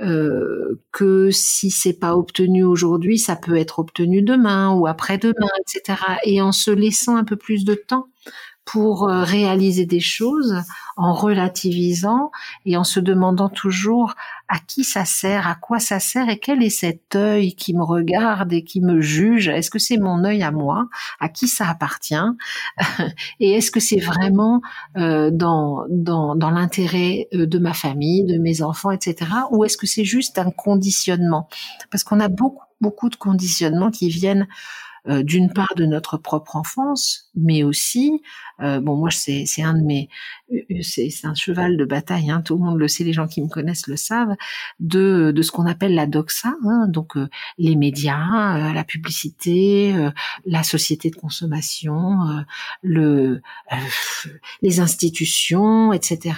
euh, 0.00 0.80
que 0.92 1.30
si 1.30 1.70
c'est 1.70 1.98
pas 1.98 2.16
obtenu 2.16 2.64
aujourd'hui, 2.64 3.18
ça 3.18 3.36
peut 3.36 3.56
être 3.56 3.78
obtenu 3.78 4.22
demain 4.22 4.72
ou 4.72 4.86
après-demain, 4.86 5.48
etc. 5.60 6.00
Et 6.24 6.40
en 6.40 6.52
se 6.52 6.70
laissant 6.70 7.16
un 7.16 7.24
peu 7.24 7.36
plus 7.36 7.64
de 7.64 7.74
temps 7.74 8.08
pour 8.70 9.08
euh, 9.08 9.24
réaliser 9.24 9.86
des 9.86 10.00
choses 10.00 10.56
en 10.98 11.14
relativisant 11.14 12.30
et 12.66 12.76
en 12.76 12.84
se 12.84 13.00
demandant 13.00 13.48
toujours 13.48 14.14
à 14.46 14.58
qui 14.58 14.84
ça 14.84 15.06
sert, 15.06 15.48
à 15.48 15.54
quoi 15.54 15.78
ça 15.78 16.00
sert 16.00 16.28
et 16.28 16.38
quel 16.38 16.62
est 16.62 16.68
cet 16.68 17.16
œil 17.16 17.54
qui 17.54 17.74
me 17.74 17.82
regarde 17.82 18.52
et 18.52 18.64
qui 18.64 18.82
me 18.82 19.00
juge. 19.00 19.48
Est-ce 19.48 19.70
que 19.70 19.78
c'est 19.78 19.96
mon 19.96 20.22
œil 20.22 20.42
à 20.42 20.50
moi? 20.50 20.88
À 21.18 21.30
qui 21.30 21.48
ça 21.48 21.66
appartient? 21.66 22.14
Et 23.40 23.52
est-ce 23.52 23.70
que 23.70 23.80
c'est 23.80 24.00
vraiment 24.00 24.60
euh, 24.98 25.30
dans, 25.32 25.84
dans, 25.88 26.36
dans 26.36 26.50
l'intérêt 26.50 27.28
euh, 27.32 27.46
de 27.46 27.58
ma 27.58 27.72
famille, 27.72 28.24
de 28.24 28.36
mes 28.36 28.60
enfants, 28.60 28.90
etc. 28.90 29.30
Ou 29.50 29.64
est-ce 29.64 29.78
que 29.78 29.86
c'est 29.86 30.04
juste 30.04 30.38
un 30.38 30.50
conditionnement? 30.50 31.48
Parce 31.90 32.04
qu'on 32.04 32.20
a 32.20 32.28
beaucoup, 32.28 32.64
beaucoup 32.82 33.08
de 33.08 33.16
conditionnements 33.16 33.90
qui 33.90 34.10
viennent 34.10 34.46
euh, 35.08 35.22
d'une 35.22 35.50
part 35.52 35.74
de 35.74 35.86
notre 35.86 36.18
propre 36.18 36.56
enfance, 36.56 37.30
mais 37.34 37.62
aussi, 37.62 38.20
euh, 38.60 38.80
bon 38.80 38.96
moi 38.96 39.10
c'est 39.10 39.46
un 39.62 39.72
de 39.72 39.82
mes, 39.82 40.08
euh, 40.52 40.82
c'est 40.82 41.08
un 41.24 41.34
cheval 41.34 41.78
de 41.78 41.84
bataille, 41.86 42.30
hein, 42.30 42.42
tout 42.42 42.56
le 42.56 42.64
monde 42.64 42.78
le 42.78 42.88
sait, 42.88 43.04
les 43.04 43.14
gens 43.14 43.26
qui 43.26 43.40
me 43.40 43.48
connaissent 43.48 43.86
le 43.86 43.96
savent, 43.96 44.36
de 44.80 45.32
de 45.34 45.42
ce 45.42 45.50
qu'on 45.50 45.64
appelle 45.66 45.94
la 45.94 46.06
doxa, 46.06 46.54
hein, 46.64 46.88
donc 46.88 47.14
les 47.56 47.76
médias, 47.76 48.72
la 48.72 48.84
publicité, 48.84 49.94
la 50.44 50.62
société 50.62 51.10
de 51.10 51.16
consommation, 51.16 52.44
le 52.82 53.40
les 54.62 54.80
institutions, 54.80 55.92
etc. 55.92 56.36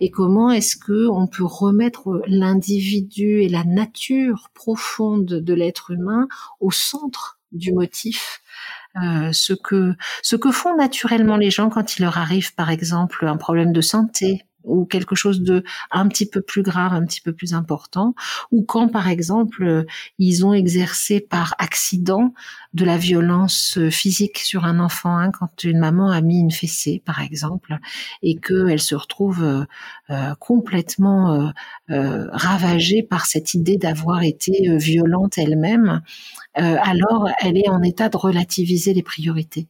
Et 0.00 0.10
comment 0.10 0.50
est-ce 0.50 0.76
que 0.76 1.08
on 1.08 1.26
peut 1.26 1.44
remettre 1.44 2.22
l'individu 2.26 3.42
et 3.42 3.48
la 3.48 3.64
nature 3.64 4.50
profonde 4.54 5.24
de 5.26 5.54
l'être 5.54 5.92
humain 5.92 6.28
au 6.60 6.70
centre 6.70 7.38
du 7.52 7.72
motif 7.72 8.40
ce 8.94 9.54
que 9.54 9.94
ce 10.22 10.36
que 10.36 10.50
font 10.50 10.76
naturellement 10.76 11.36
les 11.36 11.50
gens 11.50 11.70
quand 11.70 11.96
il 11.96 12.02
leur 12.02 12.18
arrive, 12.18 12.54
par 12.54 12.70
exemple, 12.70 13.26
un 13.26 13.38
problème 13.38 13.72
de 13.72 13.80
santé 13.80 14.44
ou 14.64 14.84
quelque 14.84 15.14
chose 15.14 15.42
de 15.42 15.64
un 15.90 16.08
petit 16.08 16.26
peu 16.26 16.42
plus 16.42 16.62
grave, 16.62 16.92
un 16.92 17.04
petit 17.04 17.20
peu 17.20 17.32
plus 17.32 17.54
important, 17.54 18.14
ou 18.50 18.62
quand 18.62 18.88
par 18.88 19.08
exemple 19.08 19.84
ils 20.18 20.46
ont 20.46 20.52
exercé 20.52 21.20
par 21.20 21.54
accident 21.58 22.32
de 22.74 22.84
la 22.84 22.96
violence 22.96 23.78
physique 23.90 24.38
sur 24.38 24.64
un 24.64 24.80
enfant, 24.80 25.16
hein, 25.16 25.30
quand 25.30 25.64
une 25.64 25.78
maman 25.78 26.10
a 26.10 26.20
mis 26.20 26.40
une 26.40 26.50
fessée 26.50 27.02
par 27.04 27.20
exemple, 27.20 27.78
et 28.22 28.36
qu'elle 28.36 28.80
se 28.80 28.94
retrouve 28.94 29.42
euh, 29.42 29.64
euh, 30.10 30.34
complètement 30.38 31.32
euh, 31.32 31.48
euh, 31.90 32.28
ravagée 32.32 33.02
par 33.02 33.26
cette 33.26 33.54
idée 33.54 33.76
d'avoir 33.76 34.22
été 34.22 34.76
violente 34.76 35.38
elle-même, 35.38 36.02
alors 36.54 37.28
elle 37.40 37.56
est 37.56 37.68
en 37.68 37.82
état 37.82 38.08
de 38.08 38.16
relativiser 38.16 38.92
les 38.92 39.02
priorités. 39.02 39.66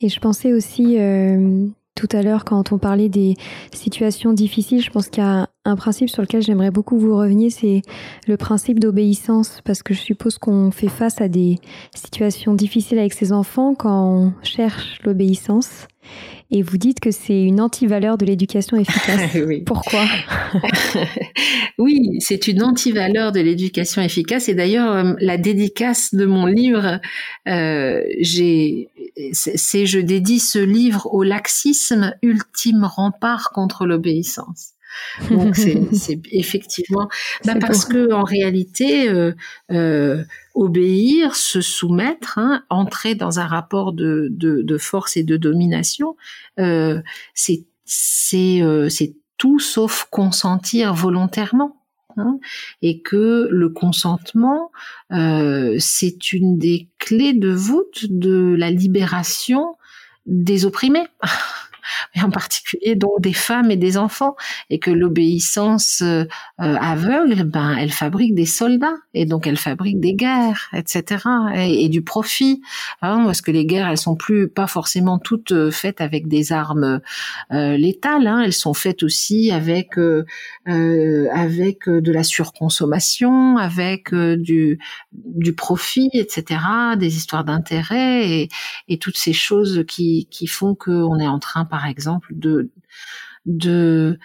Et 0.00 0.08
je 0.08 0.20
pensais 0.20 0.52
aussi 0.52 0.96
tout 2.00 2.16
à 2.16 2.22
l'heure 2.22 2.46
quand 2.46 2.72
on 2.72 2.78
parlait 2.78 3.10
des 3.10 3.34
situations 3.74 4.32
difficiles, 4.32 4.80
je 4.80 4.90
pense 4.90 5.08
qu'il 5.08 5.22
y 5.22 5.26
a 5.26 5.50
un 5.66 5.76
principe 5.76 6.08
sur 6.08 6.22
lequel 6.22 6.40
j'aimerais 6.40 6.70
beaucoup 6.70 6.98
vous 6.98 7.14
revenir, 7.14 7.52
c'est 7.52 7.82
le 8.26 8.38
principe 8.38 8.80
d'obéissance, 8.80 9.60
parce 9.66 9.82
que 9.82 9.92
je 9.92 10.00
suppose 10.00 10.38
qu'on 10.38 10.70
fait 10.70 10.88
face 10.88 11.20
à 11.20 11.28
des 11.28 11.58
situations 11.94 12.54
difficiles 12.54 12.98
avec 12.98 13.12
ses 13.12 13.32
enfants 13.32 13.74
quand 13.74 14.14
on 14.14 14.32
cherche 14.42 14.98
l'obéissance. 15.04 15.88
Et 16.52 16.62
vous 16.62 16.78
dites 16.78 16.98
que 16.98 17.10
c'est 17.10 17.42
une 17.42 17.60
anti-valeur 17.60 18.18
de 18.18 18.26
l'éducation 18.26 18.76
efficace. 18.76 19.36
Pourquoi? 19.66 20.04
Oui, 21.78 22.18
c'est 22.20 22.46
une 22.46 22.62
anti-valeur 22.62 23.32
de 23.32 23.40
l'éducation 23.40 24.02
efficace. 24.02 24.50
Et 24.50 24.54
d'ailleurs, 24.54 24.92
euh, 24.94 25.14
la 25.18 25.38
dédicace 25.38 26.14
de 26.14 26.26
mon 26.26 26.44
livre, 26.44 27.00
euh, 27.48 28.02
j'ai, 28.20 28.90
c'est 29.32 29.86
je 29.86 29.98
dédie 29.98 30.40
ce 30.40 30.58
livre 30.58 31.08
au 31.10 31.22
laxisme, 31.22 32.14
ultime 32.22 32.84
rempart 32.84 33.50
contre 33.54 33.86
l'obéissance. 33.86 34.74
Donc 35.30 35.56
c'est 35.92 36.20
effectivement 36.30 37.08
bah 37.44 37.54
parce 37.60 37.84
que 37.84 38.12
en 38.12 38.24
réalité 38.24 39.08
euh, 39.08 39.32
euh, 39.70 40.24
obéir, 40.54 41.36
se 41.36 41.60
soumettre, 41.60 42.38
hein, 42.38 42.64
entrer 42.70 43.14
dans 43.14 43.38
un 43.40 43.46
rapport 43.46 43.92
de, 43.92 44.28
de, 44.30 44.62
de, 44.62 44.78
force 44.78 45.16
et 45.16 45.22
de 45.22 45.36
domination, 45.36 46.16
euh, 46.58 47.00
c'est 47.34 47.64
tout 49.38 49.58
sauf 49.58 50.06
consentir 50.10 50.94
volontairement. 50.94 51.76
Hein, 52.16 52.40
et 52.82 53.02
que 53.02 53.46
le 53.50 53.68
consentement, 53.68 54.72
c'est 55.10 56.32
une 56.32 56.58
des 56.58 56.88
clés 56.98 57.32
de 57.32 57.50
voûte 57.50 58.06
de 58.10 58.56
la 58.58 58.70
libération 58.70 59.76
des 60.26 60.66
opprimés. 60.66 61.06
mais 62.14 62.22
en 62.22 62.30
particulier 62.30 62.94
donc 62.94 63.20
des 63.20 63.32
femmes 63.32 63.70
et 63.70 63.76
des 63.76 63.96
enfants, 63.96 64.36
et 64.68 64.78
que 64.78 64.90
l'obéissance 64.90 66.02
euh, 66.02 66.24
aveugle, 66.58 67.44
ben 67.44 67.76
elle 67.76 67.92
fabrique 67.92 68.34
des 68.34 68.46
soldats 68.46 68.96
et 69.14 69.26
donc 69.26 69.46
elle 69.46 69.56
fabrique 69.56 70.00
des 70.00 70.14
guerres, 70.14 70.68
etc. 70.72 71.24
et, 71.56 71.88
du 71.88 72.02
profit, 72.02 72.62
hein, 73.02 73.24
parce 73.24 73.40
que 73.40 73.50
les 73.50 73.66
guerres 73.66 73.88
elles 73.88 73.98
sont 73.98 74.16
plus 74.16 74.48
pas 74.48 74.66
forcément 74.66 75.18
toutes 75.18 75.52
euh, 75.52 75.70
faites 75.70 76.00
avec 76.00 76.28
des 76.28 76.52
armes 76.52 77.00
euh, 77.52 77.76
létales, 77.76 78.26
hein, 78.26 78.42
elles 78.44 78.52
sont 78.52 78.74
faites 78.74 79.02
aussi 79.02 79.50
avec 79.50 79.98
euh, 79.98 80.24
avec 81.32 81.88
de 81.88 82.12
la 82.12 82.22
surconsommation, 82.22 83.56
avec 83.56 84.14
du 84.14 84.78
du 85.12 85.54
profit, 85.54 86.10
etc. 86.12 86.60
Des 86.96 87.16
histoires 87.16 87.44
d'intérêt 87.44 88.28
et, 88.28 88.48
et 88.88 88.98
toutes 88.98 89.16
ces 89.18 89.32
choses 89.32 89.84
qui 89.88 90.28
qui 90.30 90.46
font 90.46 90.74
qu'on 90.74 91.18
est 91.18 91.26
en 91.26 91.38
train 91.38 91.64
par 91.70 91.86
exemple 91.86 92.34
euh, 93.46 94.16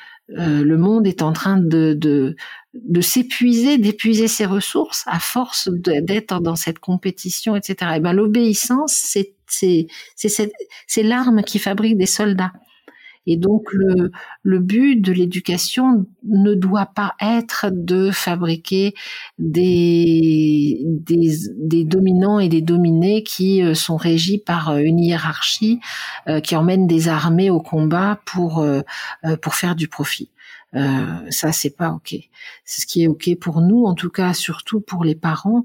le 0.64 0.78
monde 0.78 1.08
est 1.08 1.22
en 1.22 1.32
train 1.32 1.58
de, 1.58 2.36
s'épuiser, 3.00 3.78
d'épuiser 3.78 4.28
ses 4.28 4.46
ressources 4.46 5.04
à 5.06 5.20
force 5.20 5.70
d'être 5.72 6.42
dans 6.42 6.56
cette 6.56 6.80
compétition, 6.80 7.56
etc. 7.56 7.94
Et 7.98 8.00
ben 8.00 8.14
l'obéissance, 8.14 8.94
c'est 8.94 9.34
c'est 9.48 9.88
c'est 10.18 11.04
l'arme 11.04 11.44
qui 11.44 11.60
fabrique 11.60 11.98
des 11.98 12.08
soldats. 12.08 12.52
Et 13.28 13.38
donc 13.38 13.68
le, 13.74 14.60
but 14.60 15.02
de 15.02 15.12
l'éducation 15.12 16.06
ne 16.24 16.54
doit 16.54 16.86
pas 16.86 17.16
être 17.20 17.68
de 17.72 18.12
fabriquer 18.12 18.94
des, 19.40 20.84
dominants 21.86 22.40
et 22.40 22.50
des 22.50 22.62
dominés 22.62 23.24
qui 23.24 23.64
euh, 23.64 23.74
sont 23.74 23.98
régis 23.98 24.40
par 24.46 24.70
euh, 24.70 24.78
une 24.78 25.00
hiérarchie 25.00 25.80
euh, 26.28 26.40
qui 26.40 26.56
emmène 26.56 26.88
des 26.88 27.08
armées 27.08 27.50
au 27.50 27.62
combat 27.62 28.20
pour, 28.26 28.66
pour 29.42 29.56
faire 29.56 29.76
du 29.76 29.88
profit. 29.88 30.30
Euh, 30.76 31.06
ça 31.30 31.52
c'est 31.52 31.76
pas 31.76 31.90
ok. 31.90 32.16
Ce 32.66 32.86
qui 32.86 33.04
est 33.04 33.08
ok 33.08 33.30
pour 33.40 33.62
nous, 33.62 33.86
en 33.86 33.94
tout 33.94 34.10
cas 34.10 34.34
surtout 34.34 34.82
pour 34.82 35.04
les 35.04 35.16
parents, 35.16 35.64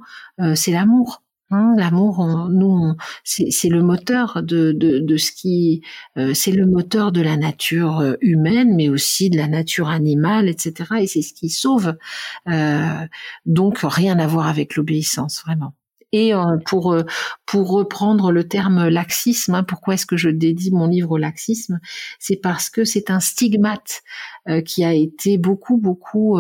c'est 0.55 0.73
l'amour. 0.73 1.23
Hein, 1.53 1.75
L'amour, 1.77 2.49
nous, 2.49 2.95
c'est 3.25 3.69
le 3.69 3.83
moteur 3.83 4.41
de, 4.43 4.71
de, 4.71 5.01
de 5.01 5.17
ce 5.17 5.33
qui, 5.33 5.83
euh, 6.17 6.33
c'est 6.33 6.53
le 6.53 6.65
moteur 6.65 7.11
de 7.11 7.21
la 7.21 7.37
nature 7.37 7.99
euh, 7.99 8.15
humaine, 8.21 8.77
mais 8.77 8.89
aussi 8.89 9.31
de 9.31 9.37
la 9.37 9.49
nature 9.49 9.89
animale, 9.89 10.49
etc. 10.49 11.01
Et 11.01 11.07
c'est 11.09 11.23
ce 11.23 11.35
qui 11.35 11.49
sauve. 11.49 11.97
Euh, 12.49 13.07
donc 13.47 13.79
rien 13.83 14.21
à 14.21 14.29
voir 14.29 14.47
avec 14.47 14.77
l'obéissance, 14.77 15.43
vraiment. 15.45 15.75
Et 16.13 16.35
euh, 16.35 16.57
pour 16.67 16.97
pour 17.47 17.71
reprendre 17.71 18.31
le 18.31 18.47
terme 18.47 18.89
laxisme, 18.89 19.55
hein, 19.55 19.65
pourquoi 19.65 19.95
est-ce 19.95 20.07
que 20.07 20.17
je 20.17 20.29
dédie 20.29 20.71
mon 20.71 20.87
livre 20.87 21.13
au 21.13 21.19
laxisme? 21.19 21.81
C'est 22.21 22.37
parce 22.37 22.71
que 22.71 22.85
c'est 22.85 23.11
un 23.11 23.21
stigmate 23.21 24.03
qui 24.65 24.85
a 24.85 24.93
été 24.93 25.39
beaucoup 25.39 25.77
beaucoup 25.77 26.39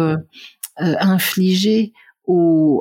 infligé 0.76 1.92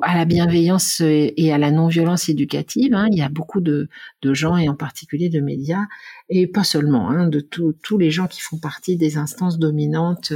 à 0.03 0.15
la 0.15 0.25
bienveillance 0.25 1.01
et 1.01 1.51
à 1.51 1.57
la 1.57 1.71
non-violence 1.71 2.29
éducative. 2.29 2.93
Hein. 2.93 3.07
Il 3.11 3.17
y 3.17 3.21
a 3.21 3.29
beaucoup 3.29 3.61
de, 3.61 3.89
de, 4.21 4.33
gens, 4.33 4.57
et 4.57 4.69
en 4.69 4.75
particulier 4.75 5.29
de 5.29 5.39
médias, 5.39 5.85
et 6.29 6.47
pas 6.47 6.63
seulement, 6.63 7.09
hein, 7.09 7.27
de 7.27 7.39
tous 7.39 7.97
les 7.97 8.11
gens 8.11 8.27
qui 8.27 8.41
font 8.41 8.57
partie 8.57 8.97
des 8.97 9.17
instances 9.17 9.59
dominantes, 9.59 10.31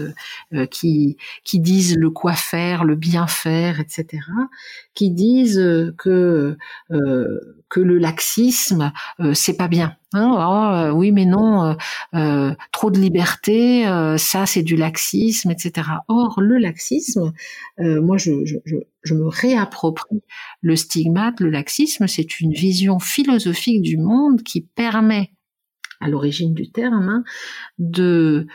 euh, 0.54 0.66
qui, 0.66 1.18
qui 1.44 1.60
disent 1.60 1.98
le 1.98 2.10
quoi 2.10 2.34
faire, 2.34 2.84
le 2.84 2.96
bien 2.96 3.28
faire, 3.28 3.80
etc., 3.80 4.24
qui 4.94 5.12
disent 5.12 5.94
que 5.98 6.58
euh, 6.92 7.64
que 7.74 7.80
le 7.80 7.98
laxisme 7.98 8.92
euh, 9.20 9.34
c'est 9.34 9.58
pas 9.58 9.68
bien. 9.68 9.96
Hein, 10.14 10.30
oh, 10.32 10.76
euh, 10.76 10.92
oui, 10.92 11.12
mais 11.12 11.26
non, 11.26 11.76
euh, 12.14 12.54
trop 12.72 12.92
de 12.92 13.00
liberté, 13.00 13.84
ça 14.18 14.46
c'est 14.46 14.62
du 14.62 14.76
laxisme, 14.76 15.50
etc. 15.50 15.88
Or, 16.08 16.40
le 16.40 16.60
laxisme, 16.60 17.34
moi 17.80 18.18
je, 18.18 18.46
je, 18.46 18.58
je, 19.02 19.14
me 19.16 19.28
réapproprie 19.28 20.22
le 20.62 20.76
stigmate. 20.76 21.40
Le 21.40 21.50
laxisme, 21.50 22.06
c'est 22.06 22.40
une 22.40 22.54
vision 22.54 23.00
philosophique 23.00 23.82
du 23.82 23.98
monde 23.98 24.44
qui 24.44 24.62
permet, 24.62 25.32
à 26.04 26.10
l'origine 26.10 26.54
du 26.54 26.72
terme, 26.72 27.10
hein, 27.10 27.24
de 27.78 28.48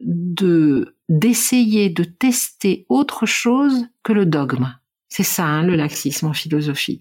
de 0.00 0.96
d'essayer 1.08 1.90
de 1.90 2.04
tester 2.04 2.86
autre 2.88 3.26
chose 3.26 3.86
que 4.02 4.12
le 4.12 4.26
dogme. 4.26 4.74
C'est 5.12 5.24
ça, 5.24 5.44
hein, 5.44 5.64
le 5.64 5.74
laxisme 5.74 6.28
en 6.28 6.32
philosophie. 6.32 7.00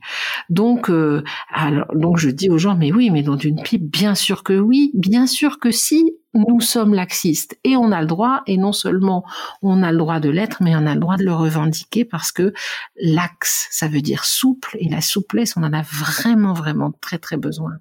Donc, 0.50 0.90
euh, 0.90 1.24
alors, 1.54 1.86
donc 1.94 2.18
je 2.18 2.30
dis 2.30 2.50
aux 2.50 2.58
gens, 2.58 2.76
mais 2.76 2.92
oui, 2.92 3.12
mais 3.12 3.22
dans 3.22 3.38
une 3.38 3.62
pipe, 3.62 3.84
bien 3.84 4.16
sûr 4.16 4.42
que 4.42 4.58
oui, 4.58 4.90
bien 4.96 5.28
sûr 5.28 5.60
que 5.60 5.70
si, 5.70 6.16
nous 6.34 6.60
sommes 6.60 6.96
laxistes 6.96 7.60
et 7.64 7.76
on 7.76 7.92
a 7.92 8.02
le 8.02 8.08
droit, 8.08 8.42
et 8.48 8.58
non 8.58 8.72
seulement 8.72 9.24
on 9.62 9.84
a 9.84 9.92
le 9.92 9.98
droit 10.00 10.20
de 10.20 10.30
l'être, 10.30 10.58
mais 10.64 10.76
on 10.76 10.88
a 10.88 10.96
le 10.96 11.00
droit 11.00 11.18
de 11.18 11.24
le 11.24 11.34
revendiquer 11.34 12.04
parce 12.04 12.32
que 12.32 12.52
l'axe, 13.00 13.68
ça 13.70 13.88
veut 13.88 14.02
dire 14.02 14.26
souple, 14.26 14.76
et 14.80 14.90
la 14.90 15.02
souplesse, 15.02 15.56
on 15.56 15.64
en 15.64 15.74
a 15.74 15.84
vraiment, 15.84 16.54
vraiment 16.54 16.92
très, 17.02 17.20
très 17.20 17.38
besoin. 17.38 17.74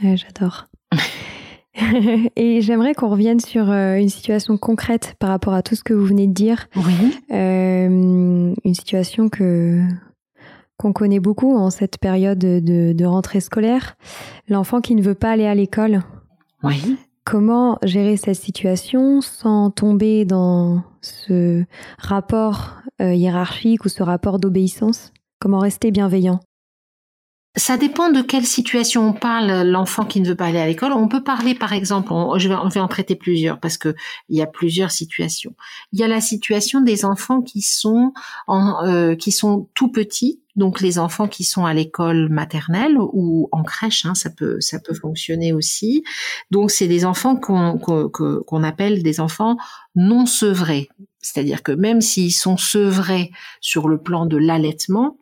J'adore. 0.00 0.68
Et 2.36 2.60
j'aimerais 2.60 2.94
qu'on 2.94 3.08
revienne 3.08 3.40
sur 3.40 3.70
euh, 3.70 3.94
une 3.94 4.08
situation 4.08 4.56
concrète 4.56 5.14
par 5.18 5.30
rapport 5.30 5.54
à 5.54 5.62
tout 5.62 5.74
ce 5.74 5.84
que 5.84 5.94
vous 5.94 6.06
venez 6.06 6.26
de 6.26 6.32
dire. 6.32 6.68
Oui. 6.76 7.18
Euh, 7.30 8.54
une 8.64 8.74
situation 8.74 9.28
que 9.28 9.82
qu'on 10.76 10.92
connaît 10.92 11.18
beaucoup 11.18 11.56
en 11.56 11.70
cette 11.70 11.98
période 11.98 12.38
de, 12.38 12.92
de 12.92 13.04
rentrée 13.04 13.40
scolaire. 13.40 13.96
L'enfant 14.48 14.80
qui 14.80 14.94
ne 14.94 15.02
veut 15.02 15.16
pas 15.16 15.32
aller 15.32 15.46
à 15.46 15.54
l'école. 15.54 16.02
Oui. 16.62 16.96
Comment 17.24 17.78
gérer 17.82 18.16
cette 18.16 18.36
situation 18.36 19.20
sans 19.20 19.70
tomber 19.70 20.24
dans 20.24 20.82
ce 21.02 21.64
rapport 21.98 22.76
euh, 23.02 23.12
hiérarchique 23.12 23.84
ou 23.84 23.88
ce 23.88 24.04
rapport 24.04 24.38
d'obéissance? 24.38 25.12
Comment 25.40 25.58
rester 25.58 25.90
bienveillant? 25.90 26.40
Ça 27.58 27.76
dépend 27.76 28.10
de 28.10 28.22
quelle 28.22 28.46
situation 28.46 29.08
on 29.08 29.12
parle, 29.12 29.68
l'enfant 29.68 30.04
qui 30.04 30.20
ne 30.20 30.28
veut 30.28 30.36
pas 30.36 30.46
aller 30.46 30.60
à 30.60 30.66
l'école. 30.66 30.92
On 30.92 31.08
peut 31.08 31.22
parler, 31.22 31.54
par 31.54 31.72
exemple, 31.72 32.12
on, 32.12 32.38
je 32.38 32.48
vais, 32.48 32.54
va 32.54 32.82
en 32.82 32.88
traiter 32.88 33.16
plusieurs 33.16 33.58
parce 33.60 33.76
que 33.76 33.94
il 34.28 34.38
y 34.38 34.42
a 34.42 34.46
plusieurs 34.46 34.90
situations. 34.90 35.54
Il 35.92 35.98
y 35.98 36.04
a 36.04 36.08
la 36.08 36.20
situation 36.20 36.80
des 36.80 37.04
enfants 37.04 37.42
qui 37.42 37.62
sont 37.62 38.12
en, 38.46 38.84
euh, 38.86 39.14
qui 39.16 39.32
sont 39.32 39.68
tout 39.74 39.90
petits, 39.90 40.40
donc 40.56 40.80
les 40.80 40.98
enfants 40.98 41.28
qui 41.28 41.44
sont 41.44 41.66
à 41.66 41.74
l'école 41.74 42.28
maternelle 42.28 42.96
ou 42.98 43.48
en 43.52 43.62
crèche, 43.62 44.06
hein, 44.06 44.14
ça 44.14 44.30
peut 44.30 44.60
ça 44.60 44.78
peut 44.78 44.94
fonctionner 44.94 45.52
aussi. 45.52 46.04
Donc 46.50 46.70
c'est 46.70 46.88
des 46.88 47.04
enfants 47.04 47.36
qu'on 47.36 47.78
qu'on 47.78 48.62
appelle 48.62 49.02
des 49.02 49.20
enfants 49.20 49.56
non 49.96 50.26
sevrés, 50.26 50.88
c'est-à-dire 51.20 51.62
que 51.62 51.72
même 51.72 52.00
s'ils 52.00 52.34
sont 52.34 52.56
sevrés 52.56 53.30
sur 53.60 53.88
le 53.88 53.98
plan 53.98 54.26
de 54.26 54.36
l'allaitement, 54.36 55.16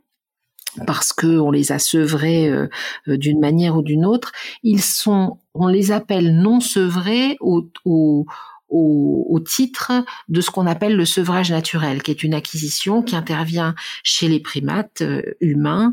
parce 0.86 1.12
que 1.12 1.38
on 1.38 1.50
les 1.50 1.72
a 1.72 1.78
sevrés 1.78 2.48
euh, 2.48 2.68
euh, 3.08 3.16
d'une 3.16 3.40
manière 3.40 3.76
ou 3.76 3.82
d'une 3.82 4.04
autre, 4.04 4.32
ils 4.62 4.82
sont, 4.82 5.38
on 5.54 5.68
les 5.68 5.92
appelle 5.92 6.36
non 6.36 6.60
sevrés 6.60 7.36
au, 7.40 7.68
au, 7.84 8.26
au, 8.68 9.40
titre 9.40 9.92
de 10.28 10.40
ce 10.40 10.50
qu'on 10.50 10.66
appelle 10.66 10.96
le 10.96 11.04
sevrage 11.04 11.50
naturel, 11.50 12.02
qui 12.02 12.10
est 12.10 12.24
une 12.24 12.34
acquisition 12.34 13.02
qui 13.02 13.14
intervient 13.14 13.74
chez 14.02 14.28
les 14.28 14.40
primates 14.40 15.02
euh, 15.02 15.22
humains 15.40 15.92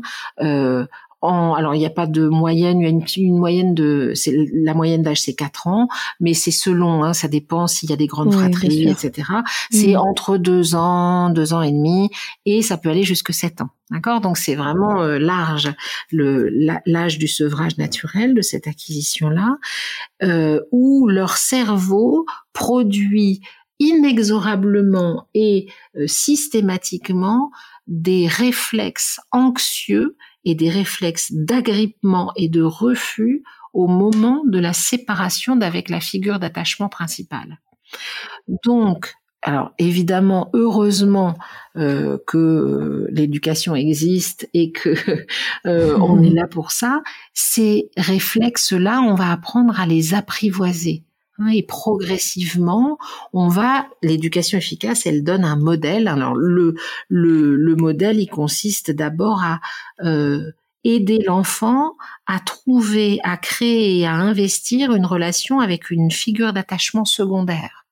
alors 1.28 1.74
il 1.74 1.78
n'y 1.78 1.86
a 1.86 1.90
pas 1.90 2.06
de 2.06 2.28
moyenne, 2.28 2.80
il 2.80 2.84
y 2.84 2.86
a 2.86 2.90
une, 3.16 3.38
moyenne 3.38 3.74
de, 3.74 4.12
c'est 4.14 4.34
la 4.52 4.74
moyenne 4.74 5.02
d'âge 5.02 5.22
c'est 5.22 5.34
4 5.34 5.66
ans, 5.66 5.88
mais 6.20 6.34
c'est 6.34 6.50
selon, 6.50 7.04
hein, 7.04 7.12
ça 7.12 7.28
dépend 7.28 7.66
s'il 7.66 7.90
y 7.90 7.92
a 7.92 7.96
des 7.96 8.06
grandes 8.06 8.32
fratries, 8.32 8.88
etc. 8.88 9.28
C'est 9.70 9.94
mm. 9.94 9.98
entre 9.98 10.36
2 10.36 10.74
ans, 10.74 11.30
2 11.30 11.54
ans 11.54 11.62
et 11.62 11.72
demi, 11.72 12.10
et 12.46 12.62
ça 12.62 12.76
peut 12.76 12.90
aller 12.90 13.02
jusque 13.02 13.32
7 13.32 13.62
ans. 13.62 13.70
D'accord? 13.90 14.20
Donc 14.20 14.38
c'est 14.38 14.54
vraiment 14.54 15.02
euh, 15.02 15.18
large 15.18 15.70
le 16.10 16.48
l'âge 16.86 17.18
du 17.18 17.28
sevrage 17.28 17.76
naturel 17.76 18.34
de 18.34 18.40
cette 18.40 18.66
acquisition-là, 18.66 19.58
euh, 20.22 20.60
où 20.72 21.06
leur 21.06 21.36
cerveau 21.36 22.24
produit 22.52 23.40
inexorablement 23.78 25.28
et 25.34 25.66
euh, 25.96 26.06
systématiquement 26.06 27.50
des 27.86 28.26
réflexes 28.26 29.20
anxieux 29.30 30.16
et 30.44 30.54
des 30.54 30.70
réflexes 30.70 31.32
d'agrippement 31.32 32.32
et 32.36 32.48
de 32.48 32.62
refus 32.62 33.42
au 33.72 33.86
moment 33.86 34.42
de 34.46 34.58
la 34.58 34.72
séparation 34.72 35.56
d'avec 35.56 35.90
la 35.90 36.00
figure 36.00 36.38
d'attachement 36.38 36.88
principale. 36.88 37.58
Donc, 38.64 39.14
alors 39.42 39.72
évidemment, 39.78 40.50
heureusement 40.54 41.36
euh, 41.76 42.18
que 42.26 43.06
l'éducation 43.10 43.74
existe 43.74 44.48
et 44.54 44.72
que 44.72 44.94
euh, 45.66 45.98
on 45.98 46.22
est 46.22 46.30
là 46.30 46.46
pour 46.46 46.70
ça. 46.70 47.02
Ces 47.34 47.90
réflexes-là, 47.96 49.00
on 49.02 49.14
va 49.14 49.30
apprendre 49.30 49.78
à 49.78 49.86
les 49.86 50.14
apprivoiser. 50.14 51.04
Hein, 51.38 51.48
et 51.48 51.62
progressivement, 51.62 52.98
on 53.32 53.48
va, 53.48 53.88
l'éducation 54.02 54.58
efficace, 54.58 55.06
elle 55.06 55.24
donne 55.24 55.44
un 55.44 55.56
modèle. 55.56 56.06
Alors 56.06 56.34
le 56.34 56.74
le, 57.08 57.56
le 57.56 57.76
modèle, 57.76 58.20
il 58.20 58.28
consiste 58.28 58.90
d'abord 58.90 59.42
à 59.42 59.60
euh, 60.04 60.52
aider 60.84 61.18
l'enfant 61.26 61.96
à 62.26 62.38
trouver, 62.38 63.18
à 63.24 63.36
créer 63.36 63.98
et 63.98 64.06
à 64.06 64.12
investir 64.12 64.92
une 64.94 65.06
relation 65.06 65.60
avec 65.60 65.90
une 65.90 66.10
figure 66.10 66.52
d'attachement 66.52 67.04
secondaire. 67.04 67.86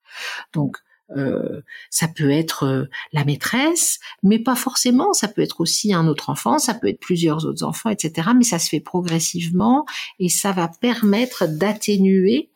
Donc 0.53 0.77
euh, 1.17 1.61
ça 1.89 2.07
peut 2.07 2.31
être 2.31 2.63
euh, 2.63 2.85
la 3.11 3.25
maîtresse, 3.25 3.99
mais 4.23 4.39
pas 4.39 4.55
forcément. 4.55 5.13
Ça 5.13 5.27
peut 5.27 5.41
être 5.41 5.61
aussi 5.61 5.93
un 5.93 6.07
autre 6.07 6.29
enfant, 6.29 6.59
ça 6.59 6.73
peut 6.73 6.87
être 6.87 6.99
plusieurs 6.99 7.45
autres 7.45 7.63
enfants, 7.63 7.89
etc. 7.89 8.29
Mais 8.35 8.43
ça 8.43 8.59
se 8.59 8.69
fait 8.69 8.79
progressivement 8.79 9.85
et 10.19 10.29
ça 10.29 10.51
va 10.51 10.67
permettre 10.67 11.45
d'atténuer 11.47 12.49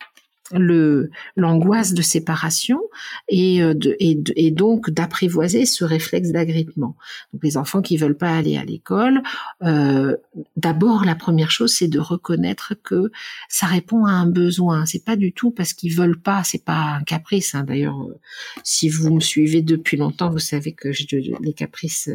le 0.52 1.10
l'angoisse 1.36 1.92
de 1.94 2.02
séparation 2.02 2.80
et, 3.28 3.62
euh, 3.62 3.74
de, 3.74 3.96
et, 4.00 4.18
et 4.36 4.50
donc 4.50 4.90
d'apprivoiser 4.90 5.66
ce 5.66 5.84
réflexe 5.84 6.30
d'agrippement. 6.30 6.96
Donc 7.32 7.42
les 7.44 7.56
enfants 7.56 7.82
qui 7.82 7.96
veulent 7.96 8.16
pas 8.16 8.36
aller 8.36 8.56
à 8.56 8.64
l'école, 8.64 9.22
euh, 9.62 10.16
d'abord 10.56 11.04
la 11.04 11.14
première 11.14 11.50
chose 11.50 11.74
c'est 11.74 11.88
de 11.88 11.98
reconnaître 12.00 12.74
que 12.82 13.10
ça 13.48 13.66
répond 13.66 14.06
à 14.06 14.10
un 14.10 14.26
besoin. 14.26 14.86
C'est 14.86 15.04
pas 15.04 15.16
du 15.16 15.32
tout 15.32 15.50
parce 15.50 15.72
qu'ils 15.72 15.94
veulent 15.94 16.20
pas, 16.20 16.44
c'est 16.44 16.64
pas 16.64 16.96
un 16.98 17.02
caprice. 17.02 17.54
Hein. 17.54 17.64
D'ailleurs, 17.64 18.00
euh, 18.02 18.18
si 18.64 18.88
vous 18.88 19.14
me 19.14 19.20
suivez 19.20 19.62
depuis 19.62 19.96
longtemps, 19.96 20.30
vous 20.30 20.38
savez 20.38 20.72
que 20.72 20.92
je, 20.92 21.04
les 21.40 21.52
caprices 21.52 22.10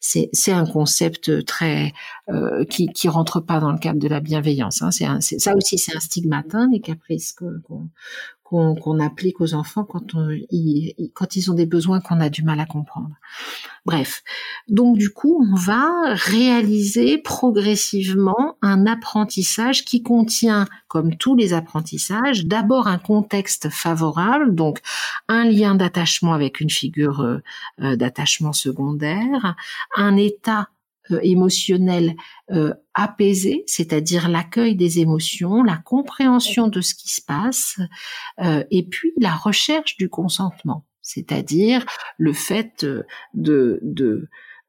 c'est 0.00 0.28
c'est 0.32 0.52
un 0.52 0.66
concept 0.66 1.44
très 1.44 1.92
euh, 2.28 2.64
qui 2.64 2.88
qui 2.88 3.08
rentre 3.08 3.40
pas 3.40 3.60
dans 3.60 3.72
le 3.72 3.78
cadre 3.78 3.98
de 3.98 4.08
la 4.08 4.20
bienveillance. 4.20 4.82
Hein. 4.82 4.90
C'est 4.90 5.38
ça 5.38 5.56
aussi 5.56 5.78
c'est 5.78 5.96
un 5.96 6.00
stigmate 6.00 6.54
hein, 6.54 6.68
les 6.72 6.80
caprices 6.80 7.32
qu'on 8.42 9.00
applique 9.00 9.40
aux 9.40 9.52
enfants 9.54 9.84
quand, 9.84 10.14
ils, 10.50 11.50
ont 11.50 11.54
des 11.54 11.66
besoins 11.66 12.00
qu'on 12.00 12.20
a 12.20 12.30
du 12.30 12.42
mal 12.42 12.60
à 12.60 12.66
comprendre. 12.66 13.14
Bref, 13.84 14.22
donc 14.68 14.96
du 14.96 15.10
coup, 15.10 15.44
on 15.46 15.54
va 15.54 15.90
réaliser 16.14 17.18
progressivement 17.18 18.56
un 18.62 18.86
apprentissage 18.86 19.84
qui 19.84 20.02
contient, 20.02 20.66
comme 20.88 21.16
tous 21.16 21.36
les 21.36 21.52
apprentissages, 21.52 22.46
d'abord 22.46 22.86
un 22.86 22.98
contexte 22.98 23.68
favorable, 23.68 24.54
donc 24.54 24.80
un 25.28 25.44
lien 25.44 25.74
d'attachement 25.74 26.32
avec 26.32 26.60
une 26.60 26.70
figure 26.70 27.20
euh, 27.20 27.38
euh, 27.82 27.96
d'attachement 27.96 28.54
secondaire, 28.54 29.56
un 29.94 30.16
état 30.16 30.68
euh, 31.10 31.20
émotionnel 31.22 32.14
euh, 32.50 32.74
apaisé, 32.94 33.64
c'est-à-dire 33.66 34.28
l'accueil 34.28 34.76
des 34.76 35.00
émotions, 35.00 35.62
la 35.62 35.76
compréhension 35.76 36.68
de 36.68 36.80
ce 36.80 36.94
qui 36.94 37.08
se 37.08 37.20
passe, 37.20 37.78
euh, 38.40 38.64
et 38.70 38.86
puis 38.86 39.12
la 39.20 39.34
recherche 39.34 39.96
du 39.96 40.08
consentement, 40.08 40.86
c'est-à-dire 41.02 41.84
le 42.18 42.32
fait 42.32 42.84
de, 43.34 43.80
de, 43.82 44.28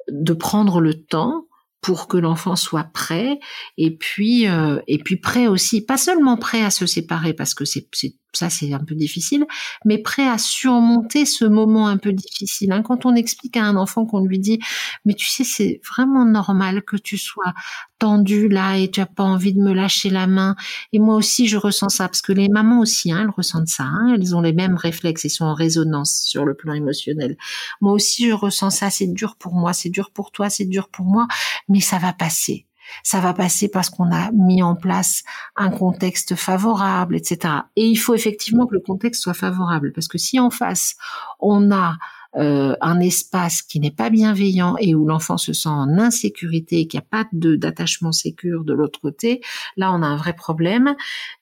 de 0.09 0.33
prendre 0.33 0.81
le 0.81 1.03
temps 1.03 1.45
pour 1.81 2.07
que 2.07 2.17
l'enfant 2.17 2.55
soit 2.55 2.91
prêt 2.93 3.39
et 3.77 3.95
puis 3.95 4.43
et 4.87 4.97
puis 4.97 5.15
prêt 5.15 5.47
aussi 5.47 5.85
pas 5.85 5.95
seulement 5.95 6.35
prêt 6.35 6.61
à 6.61 6.71
se 6.71 6.85
séparer 6.85 7.33
parce 7.33 7.53
que 7.53 7.63
c'est 7.63 7.87
ça 8.33 8.49
c'est 8.49 8.73
un 8.73 8.79
peu 8.79 8.95
difficile, 8.95 9.45
mais 9.85 9.97
prêt 9.97 10.27
à 10.27 10.37
surmonter 10.37 11.25
ce 11.25 11.45
moment 11.45 11.87
un 11.87 11.97
peu 11.97 12.13
difficile. 12.13 12.71
Hein. 12.71 12.83
Quand 12.83 13.05
on 13.05 13.15
explique 13.15 13.57
à 13.57 13.63
un 13.63 13.75
enfant 13.75 14.05
qu'on 14.05 14.23
lui 14.25 14.39
dit, 14.39 14.59
mais 15.05 15.13
tu 15.13 15.27
sais, 15.27 15.43
c'est 15.43 15.81
vraiment 15.89 16.25
normal 16.25 16.83
que 16.83 16.95
tu 16.95 17.17
sois 17.17 17.53
tendu 17.97 18.47
là 18.47 18.77
et 18.77 18.89
tu 18.89 19.01
as 19.01 19.05
pas 19.05 19.23
envie 19.23 19.53
de 19.53 19.61
me 19.61 19.73
lâcher 19.73 20.09
la 20.09 20.27
main. 20.27 20.55
Et 20.93 20.99
moi 20.99 21.15
aussi, 21.15 21.47
je 21.47 21.57
ressens 21.57 21.89
ça 21.89 22.07
parce 22.07 22.21
que 22.21 22.31
les 22.31 22.49
mamans 22.49 22.79
aussi, 22.79 23.11
hein, 23.11 23.21
elles 23.23 23.29
ressentent 23.29 23.67
ça. 23.67 23.83
Hein. 23.83 24.15
elles 24.15 24.35
ont 24.35 24.41
les 24.41 24.53
mêmes 24.53 24.75
réflexes, 24.75 25.25
elles 25.25 25.31
sont 25.31 25.45
en 25.45 25.53
résonance 25.53 26.21
sur 26.25 26.45
le 26.45 26.53
plan 26.55 26.73
émotionnel. 26.73 27.37
Moi 27.81 27.93
aussi, 27.93 28.27
je 28.29 28.33
ressens 28.33 28.69
ça. 28.71 28.89
C'est 28.89 29.07
dur 29.07 29.35
pour 29.37 29.53
moi, 29.53 29.73
c'est 29.73 29.89
dur 29.89 30.11
pour 30.11 30.31
toi, 30.31 30.49
c'est 30.49 30.65
dur 30.65 30.89
pour 30.89 31.05
moi, 31.05 31.27
mais 31.67 31.81
ça 31.81 31.99
va 31.99 32.13
passer 32.13 32.68
ça 33.03 33.19
va 33.19 33.33
passer 33.33 33.69
parce 33.69 33.89
qu'on 33.89 34.11
a 34.11 34.31
mis 34.31 34.61
en 34.63 34.75
place 34.75 35.23
un 35.55 35.69
contexte 35.69 36.35
favorable, 36.35 37.15
etc. 37.15 37.53
Et 37.75 37.85
il 37.85 37.97
faut 37.97 38.13
effectivement 38.13 38.67
que 38.67 38.75
le 38.75 38.81
contexte 38.81 39.23
soit 39.23 39.33
favorable, 39.33 39.91
parce 39.93 40.07
que 40.07 40.17
si 40.17 40.39
en 40.39 40.49
face, 40.49 40.95
on 41.39 41.71
a 41.71 41.97
euh, 42.37 42.75
un 42.81 42.99
espace 42.99 43.63
qui 43.63 43.79
n'est 43.79 43.89
pas 43.89 44.11
bienveillant 44.11 44.75
et 44.77 44.93
où 44.93 45.07
l'enfant 45.07 45.37
se 45.37 45.51
sent 45.51 45.69
en 45.69 45.97
insécurité, 45.97 46.85
qu'il 46.85 46.99
n'y 46.99 47.03
a 47.03 47.23
pas 47.23 47.27
d'attachement 47.33 48.11
sécure 48.11 48.63
de 48.63 48.73
l'autre 48.73 48.99
côté, 49.01 49.41
là 49.77 49.91
on 49.91 50.03
a 50.03 50.05
un 50.05 50.15
vrai 50.15 50.33
problème 50.33 50.95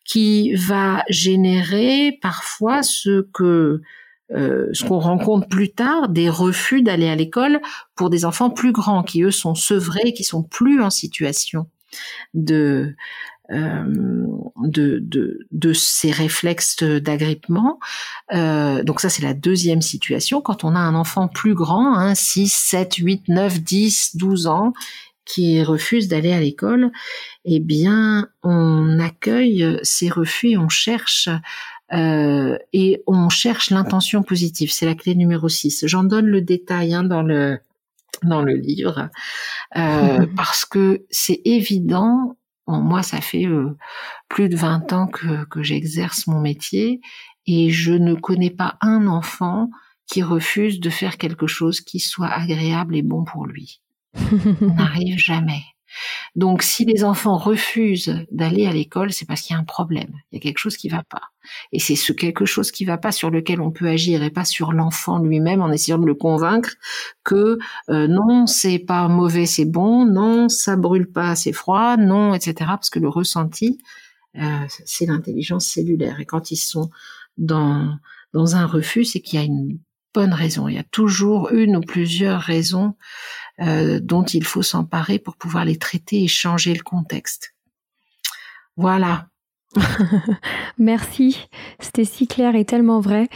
qui 0.05 0.55
va 0.55 1.03
générer 1.09 2.17
parfois 2.21 2.83
ce 2.83 3.27
que 3.33 3.81
euh, 4.35 4.67
ce 4.73 4.83
qu'on 4.83 4.99
rencontre 4.99 5.47
plus 5.47 5.71
tard, 5.71 6.09
des 6.09 6.29
refus 6.29 6.81
d'aller 6.81 7.07
à 7.07 7.15
l'école 7.15 7.61
pour 7.95 8.09
des 8.09 8.25
enfants 8.25 8.49
plus 8.49 8.73
grands 8.73 9.03
qui 9.03 9.23
eux 9.23 9.31
sont 9.31 9.55
sevrés, 9.55 10.13
qui 10.13 10.23
sont 10.23 10.43
plus 10.43 10.81
en 10.81 10.89
situation 10.89 11.67
de 12.33 12.95
euh, 13.49 13.85
de, 14.57 14.99
de, 15.01 15.47
de, 15.51 15.71
ces 15.71 16.11
réflexes 16.11 16.83
d'agrippement. 16.83 17.79
Euh, 18.33 18.83
donc 18.83 18.99
ça, 18.99 19.07
c'est 19.07 19.23
la 19.23 19.33
deuxième 19.33 19.81
situation. 19.81 20.41
Quand 20.41 20.65
on 20.65 20.75
a 20.75 20.79
un 20.79 20.95
enfant 20.95 21.29
plus 21.29 21.53
grand, 21.53 21.95
hein, 21.95 22.13
6, 22.13 22.51
7, 22.51 22.95
8, 22.95 23.29
9, 23.29 23.61
10, 23.61 24.17
12 24.17 24.47
ans, 24.47 24.73
qui 25.23 25.63
refuse 25.63 26.09
d'aller 26.09 26.33
à 26.33 26.41
l'école, 26.41 26.91
eh 27.45 27.61
bien, 27.61 28.27
on 28.43 28.99
accueille 28.99 29.79
ces 29.81 30.09
refus 30.09 30.57
on 30.57 30.69
cherche 30.69 31.29
euh, 31.93 32.57
et 32.73 33.01
on 33.07 33.29
cherche 33.29 33.69
l'intention 33.69 34.23
positive. 34.23 34.71
C'est 34.71 34.85
la 34.85 34.95
clé 34.95 35.15
numéro 35.15 35.47
6. 35.47 35.85
J'en 35.87 36.03
donne 36.03 36.25
le 36.25 36.41
détail 36.41 36.93
hein, 36.93 37.03
dans 37.03 37.23
le 37.23 37.59
dans 38.23 38.41
le 38.41 38.55
livre 38.55 39.09
euh, 39.75 40.25
parce 40.35 40.65
que 40.65 41.05
c'est 41.09 41.41
évident. 41.45 42.35
moi, 42.67 43.03
ça 43.03 43.21
fait 43.21 43.45
euh, 43.45 43.77
plus 44.27 44.49
de 44.49 44.57
20 44.57 44.91
ans 44.93 45.07
que, 45.07 45.45
que 45.45 45.63
j'exerce 45.63 46.27
mon 46.27 46.39
métier 46.39 46.99
et 47.45 47.69
je 47.69 47.93
ne 47.93 48.15
connais 48.15 48.49
pas 48.49 48.77
un 48.81 49.07
enfant 49.07 49.69
qui 50.05 50.23
refuse 50.23 50.79
de 50.79 50.89
faire 50.89 51.17
quelque 51.17 51.47
chose 51.47 51.81
qui 51.81 51.99
soit 51.99 52.27
agréable 52.27 52.95
et 52.95 53.01
bon 53.01 53.23
pour 53.23 53.45
lui. 53.45 53.81
n'arrive 54.61 55.17
jamais. 55.17 55.63
Donc, 56.35 56.63
si 56.63 56.85
les 56.85 57.03
enfants 57.03 57.37
refusent 57.37 58.25
d'aller 58.31 58.65
à 58.67 58.73
l'école, 58.73 59.11
c'est 59.11 59.25
parce 59.25 59.41
qu'il 59.41 59.53
y 59.55 59.57
a 59.57 59.59
un 59.59 59.65
problème. 59.65 60.11
Il 60.31 60.35
y 60.35 60.37
a 60.37 60.41
quelque 60.41 60.59
chose 60.59 60.77
qui 60.77 60.89
va 60.89 61.03
pas. 61.03 61.21
Et 61.71 61.79
c'est 61.79 61.95
ce 61.95 62.13
quelque 62.13 62.45
chose 62.45 62.71
qui 62.71 62.85
va 62.85 62.97
pas 62.97 63.11
sur 63.11 63.29
lequel 63.29 63.61
on 63.61 63.71
peut 63.71 63.87
agir 63.87 64.23
et 64.23 64.29
pas 64.29 64.45
sur 64.45 64.73
l'enfant 64.73 65.19
lui-même 65.19 65.61
en 65.61 65.71
essayant 65.71 65.97
de 65.97 66.05
le 66.05 66.15
convaincre 66.15 66.71
que 67.23 67.57
euh, 67.89 68.07
non, 68.07 68.45
c'est 68.47 68.79
pas 68.79 69.07
mauvais, 69.07 69.45
c'est 69.45 69.65
bon, 69.65 70.05
non, 70.05 70.49
ça 70.49 70.75
brûle 70.75 71.09
pas, 71.09 71.35
c'est 71.35 71.53
froid, 71.53 71.97
non, 71.97 72.33
etc. 72.33 72.53
Parce 72.67 72.89
que 72.89 72.99
le 72.99 73.09
ressenti, 73.09 73.79
euh, 74.35 74.65
c'est 74.85 75.05
l'intelligence 75.05 75.65
cellulaire. 75.65 76.19
Et 76.19 76.25
quand 76.25 76.51
ils 76.51 76.57
sont 76.57 76.89
dans 77.37 77.97
dans 78.33 78.55
un 78.55 78.65
refus, 78.65 79.05
c'est 79.05 79.21
qu'il 79.21 79.39
y 79.39 79.41
a 79.41 79.45
une 79.45 79.79
Il 80.67 80.75
y 80.75 80.79
a 80.79 80.83
toujours 80.83 81.49
une 81.51 81.77
ou 81.77 81.81
plusieurs 81.81 82.41
raisons 82.41 82.95
euh, 83.59 83.99
dont 84.01 84.23
il 84.23 84.43
faut 84.43 84.63
s'emparer 84.63 85.19
pour 85.19 85.35
pouvoir 85.35 85.65
les 85.65 85.77
traiter 85.77 86.23
et 86.23 86.27
changer 86.27 86.73
le 86.73 86.83
contexte. 86.83 87.55
Voilà. 88.75 89.27
Merci, 90.77 91.47
c'était 91.79 92.03
si 92.03 92.27
clair 92.27 92.55
et 92.55 92.65
tellement 92.65 92.99
vrai. 92.99 93.27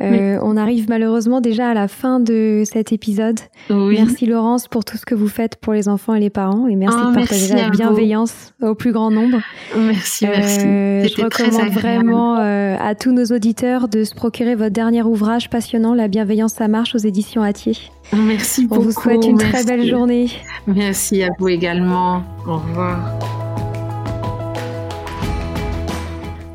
Euh, 0.00 0.38
on 0.42 0.56
arrive 0.56 0.88
malheureusement 0.88 1.40
déjà 1.40 1.70
à 1.70 1.74
la 1.74 1.88
fin 1.88 2.20
de 2.20 2.62
cet 2.64 2.92
épisode. 2.92 3.40
Merci 3.70 4.26
Laurence 4.26 4.68
pour 4.68 4.84
tout 4.84 4.96
ce 4.96 5.06
que 5.06 5.14
vous 5.14 5.28
faites 5.28 5.56
pour 5.56 5.72
les 5.72 5.88
enfants 5.88 6.14
et 6.14 6.20
les 6.20 6.30
parents 6.30 6.66
et 6.66 6.76
merci 6.76 6.98
ah, 7.00 7.10
de 7.10 7.14
partager 7.14 7.54
la 7.54 7.70
bienveillance 7.70 8.54
au 8.62 8.74
plus 8.74 8.92
grand 8.92 9.10
nombre. 9.10 9.38
Merci, 9.76 10.26
merci. 10.26 10.60
Euh, 10.66 11.06
je 11.06 11.22
recommande 11.22 11.70
vraiment 11.70 12.38
euh, 12.38 12.76
à 12.80 12.94
tous 12.94 13.12
nos 13.12 13.26
auditeurs 13.26 13.88
de 13.88 14.04
se 14.04 14.14
procurer 14.14 14.54
votre 14.54 14.72
dernier 14.72 15.02
ouvrage 15.02 15.50
passionnant, 15.50 15.94
La 15.94 16.08
bienveillance 16.08 16.54
ça 16.54 16.68
marche 16.68 16.94
aux 16.94 16.98
éditions 16.98 17.42
Atier. 17.42 17.76
Merci 18.12 18.66
beaucoup. 18.66 18.80
On 18.80 18.84
vous 18.84 18.92
souhaite 18.92 19.24
une 19.24 19.38
très 19.38 19.64
belle 19.64 19.86
journée. 19.86 20.28
Merci 20.66 21.22
à 21.22 21.28
vous 21.38 21.48
également. 21.48 22.22
Au 22.46 22.58
revoir. 22.58 23.43